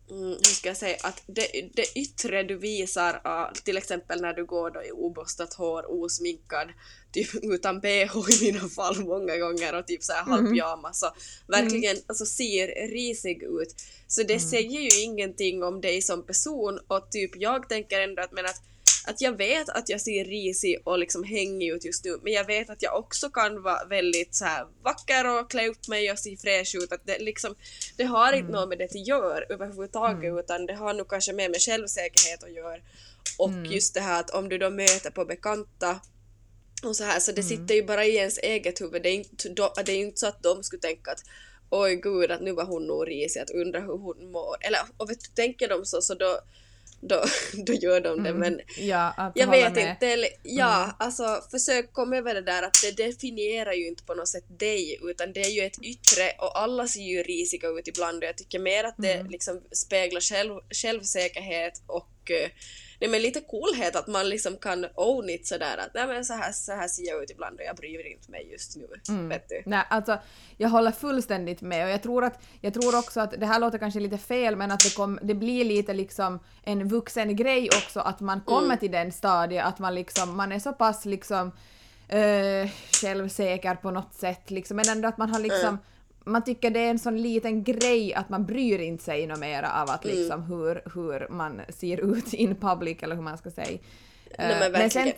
[0.09, 4.33] mm, hur ska jag säga, att det, det yttre du visar, ah, till exempel när
[4.33, 6.69] du går då i oborstat hår, osminkad,
[7.11, 11.13] typ utan bh i mina fall många gånger och typ såhär halv pyjamas och
[11.47, 13.75] verkligen alltså, ser risig ut.
[14.07, 18.31] Så det säger ju ingenting om dig som person och typ jag tänker ändå att,
[18.31, 18.61] men att
[19.05, 22.45] att jag vet att jag ser risig och liksom hängig ut just nu, men jag
[22.45, 26.19] vet att jag också kan vara väldigt så här vacker och klä upp mig och
[26.19, 26.91] se fräsch ut.
[26.91, 27.55] Att det, liksom,
[27.97, 31.49] det har inte något med det att göra överhuvudtaget, utan det har nog kanske mer
[31.49, 32.79] med självsäkerhet att göra.
[33.37, 35.99] Och just det här att om du då möter på bekanta
[36.83, 39.03] och så här, så det sitter ju bara i ens eget huvud.
[39.03, 39.49] Det är inte,
[39.85, 41.23] det är ju inte så att de skulle tänka att
[41.69, 44.55] oj gud, att nu var hon nog risig, att undra hur hon mår.
[44.61, 46.39] Eller och vet du, tänker de så, så då,
[47.01, 47.23] då,
[47.65, 48.33] då gör de det.
[48.33, 49.89] Men Ja, jag vet med.
[49.89, 54.13] inte, eller, ja, alltså försök komma över det där att det definierar ju inte på
[54.13, 57.87] något sätt dig, utan det är ju ett yttre och alla ser ju risiga ut
[57.87, 62.49] ibland och jag tycker mer att det liksom speglar själv, självsäkerhet och eh,
[62.99, 66.33] nej, men lite coolhet att man liksom kan own it sådär att nej men så
[66.33, 68.87] här, så här ser jag ut ibland och jag bryr inte mig just nu.
[69.27, 69.63] Vet du?
[69.65, 70.17] Nej, alltså
[70.57, 73.77] jag håller fullständigt med och jag tror, att, jag tror också att det här låter
[73.77, 77.99] kanske lite fel men att det, kom, det blir lite liksom en vuxen grej också
[77.99, 81.51] att man kommer till den stadiet att man liksom, man är så pass liksom
[82.07, 82.69] eh,
[83.01, 85.77] självsäker på något sätt liksom men ändå att man har liksom
[86.31, 89.81] man tycker det är en sån liten grej att man bryr inte sig något mera
[89.81, 93.67] av att liksom hur, hur man ser ut in public eller hur man ska säga.
[93.67, 93.81] Nej,
[94.39, 95.11] Eh, men men sen,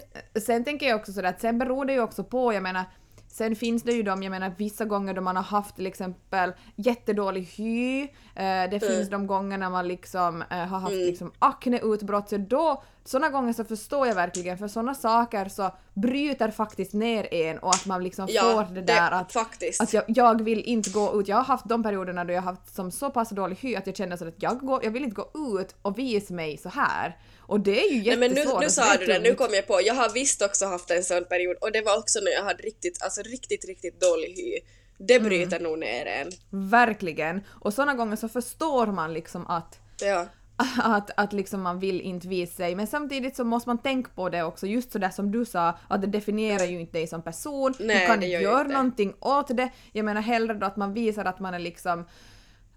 [0.46, 2.86] sen tänker jag också sådär att sen beror det ju också på, jag menar
[3.28, 6.54] Sen finns det ju de, jag menar vissa gånger då man har haft till exempel
[6.76, 8.02] jättedålig hy,
[8.36, 13.30] eh, det finns de gångerna man liksom eh, har haft liksom akneutbrott, så då, såna
[13.30, 17.86] gånger så förstår jag verkligen, för såna saker så bryter faktiskt ner en och att
[17.86, 19.82] man liksom Ja, får det där att faktiskt.
[19.82, 21.28] att jag, jag vill inte gå ut.
[21.28, 23.88] Jag har haft de perioderna då jag har haft som så pass dålig hy att
[23.88, 26.70] jag känner så att jag, går, jag vill inte gå ut och visa mig så
[26.70, 27.18] här.
[27.40, 28.60] Och det är ju Nej men jättesvårt.
[28.60, 29.80] nu, nu sa du det, nu kom jag på.
[29.84, 32.64] Jag har visst också haft en sån period och det var också när jag hade
[32.64, 34.60] riktigt, alltså riktigt, riktigt dålig hy.
[35.04, 35.30] Det Mm.
[35.30, 36.32] bryter nog ner en.
[36.70, 37.42] Verkligen.
[37.50, 40.26] Och såna gånger så förstår man liksom att Ja.
[40.84, 42.76] att, att liksom man vill inte visa sig.
[42.76, 46.02] Men samtidigt så måste man tänka på det också, just sådär som du sa, att
[46.02, 47.74] det definierar ju inte dig som person.
[47.80, 48.74] Nej, du kan inte göra inte.
[48.74, 49.70] någonting åt det.
[49.92, 52.06] Jag menar hellre då att man visar att man är liksom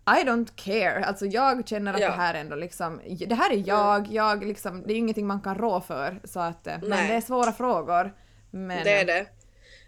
[0.07, 1.05] I don't care.
[1.05, 2.07] Alltså jag känner att Ja.
[2.09, 5.41] det här ändå liksom, det här är jag, jag liksom, det är ju ingenting man
[5.41, 6.21] kan rå för.
[6.25, 7.09] Så att, eh, men Nej.
[7.09, 8.15] det är svåra frågor.
[8.51, 9.27] Men, Det är det.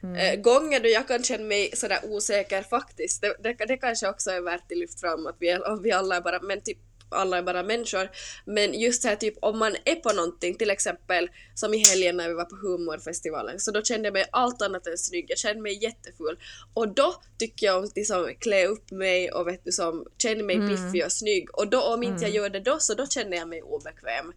[0.02, 0.16] Mm.
[0.16, 4.30] Eh, gånger då jag kan känna mig sådär osäker faktiskt, det, det, det kanske också
[4.30, 6.78] är värt att lyfta fram att vi, vi alla är bara, men typ
[7.08, 8.10] alla är bara människor.
[8.44, 12.16] Men just så här typ om man är på någonting, till exempel som i helgen
[12.16, 15.38] när vi var på humorfestivalen, så då kände jag mig allt annat än snygg, jag
[15.38, 16.38] kände mig jätteful.
[16.74, 20.44] Och då tycker jag om att liksom klä upp mig och vet du som, känner
[20.44, 20.68] mig Mm.
[20.68, 21.58] piffig och snygg.
[21.58, 24.32] Och då om inte jag gör det då, så då känner jag mig obekväm.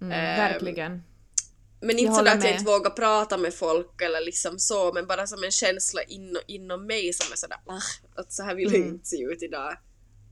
[0.00, 1.02] mm, ehm, verkligen.
[1.82, 5.26] Men inte sådär att jag inte vågar prata med folk eller liksom så, men bara
[5.26, 7.80] som en känsla in, inom mig som är sådär "Ah,
[8.20, 8.88] att så här vill jag Mm.
[8.88, 9.76] inte se ut idag.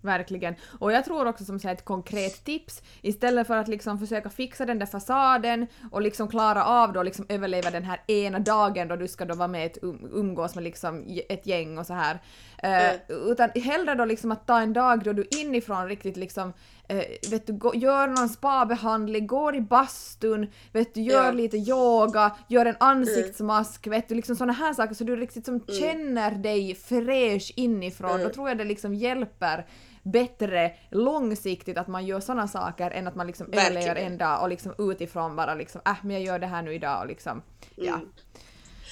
[0.00, 0.54] Verkligen.
[0.78, 4.66] Och jag tror också som så ett konkret tips, istället för att liksom försöka fixa
[4.66, 8.96] den där fasaden och liksom klara av då liksom överleva den här ena dagen då
[8.96, 12.18] du ska då vara med ett um-, umgås med liksom ett gäng och så här.
[12.62, 16.52] Eh, Utan hellre då liksom att ta en dag då du inifrån riktigt liksom
[16.88, 21.30] eh, vet du, gå, gör någon spabehandling, går i bastun, vet du, gör Ja.
[21.30, 25.66] lite yoga, gör en ansiktsmask, vet du, liksom såna här saker så du riktigt som
[25.66, 28.20] känner dig fräsch inifrån.
[28.22, 29.66] Då tror jag det liksom hjälper
[30.02, 34.48] bättre långsiktigt att man gör såna saker än att man liksom överlever en dag och
[34.48, 37.42] liksom utifrån bara liksom äh men jag gör det här nu idag och liksom
[37.76, 38.00] ja.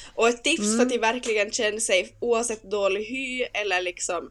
[0.07, 0.13] Mm.
[0.15, 0.77] Och ett tips Mm.
[0.77, 4.31] för att de verkligen känner sig, oavsett dålig hy eller liksom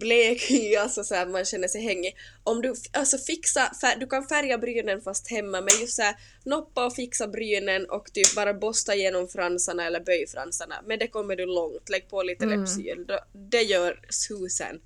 [0.00, 2.16] blekhy, alltså så här, man känner sig hängig.
[2.44, 6.16] Om du alltså fixa, fär, du kan färga brynen fast hemma men just så här,
[6.44, 10.74] noppa och fixa brynen och typ bara borsta igenom fransarna eller böj fransarna.
[10.86, 12.60] Men det kommer du långt, lägg på lite Mm.
[12.60, 13.06] läppsyl.
[13.50, 14.80] Det gör susen.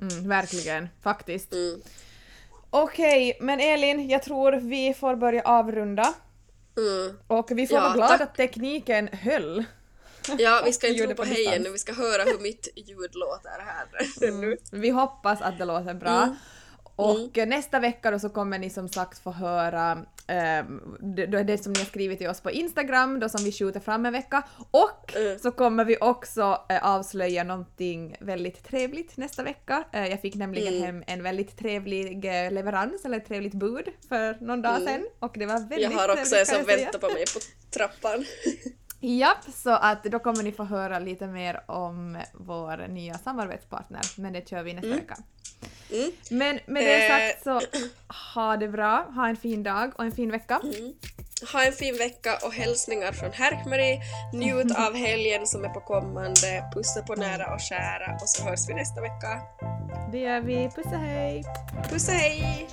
[0.00, 1.52] Mm, verkligen, faktiskt.
[1.52, 1.80] Mm.
[2.70, 6.14] Okej, men Elin, jag tror vi får börja avrunda.
[6.76, 7.18] Mm.
[7.26, 9.64] Och vi får Ja, vara glada att tekniken höll.
[10.38, 11.64] Ja, vi ska inte gjorde tro på på hejen distans.
[11.64, 14.56] nu, vi ska höra hur mitt ljud låter här nu.
[14.72, 16.22] Vi hoppas att det låter bra.
[16.22, 16.36] Mm.
[16.96, 19.98] Och nästa vecka då så kommer ni som sagt få höra
[21.16, 23.80] det, det, det som ni har skrivit till oss på Instagram då som vi skjuter
[23.80, 24.42] fram en vecka.
[24.70, 25.38] Och Mm.
[25.38, 29.84] så kommer vi också eh, avslöja någonting väldigt trevligt nästa vecka.
[29.92, 30.82] Eh, jag fick nämligen Mm.
[30.86, 34.86] hem en väldigt trevlig eh, leverans eller ett trevligt bud för någon dag Mm.
[34.86, 37.40] sedan och det var väldigt Jag har också en som väntar på mig på
[37.78, 38.24] trappan.
[39.00, 44.32] Japp, så att då kommer ni få höra lite mer om vår nya samarbetspartner, men
[44.32, 44.98] det kör vi nästa Mm.
[44.98, 45.16] vecka.
[45.92, 46.10] Mm.
[46.30, 47.10] Men med det Eh.
[47.32, 47.60] sagt så
[48.34, 50.60] ha det bra, ha en fin dag och en fin vecka.
[50.64, 50.92] Mm.
[51.52, 54.00] Ha en fin vecka och hälsningar från Härkmari.
[54.34, 56.70] Njut av helgen som är på kommande.
[56.74, 59.40] Pussa på nära och kära och så hörs vi nästa vecka.
[60.12, 61.44] Det gör vi, puss och hej!
[61.90, 62.68] Puss och hej!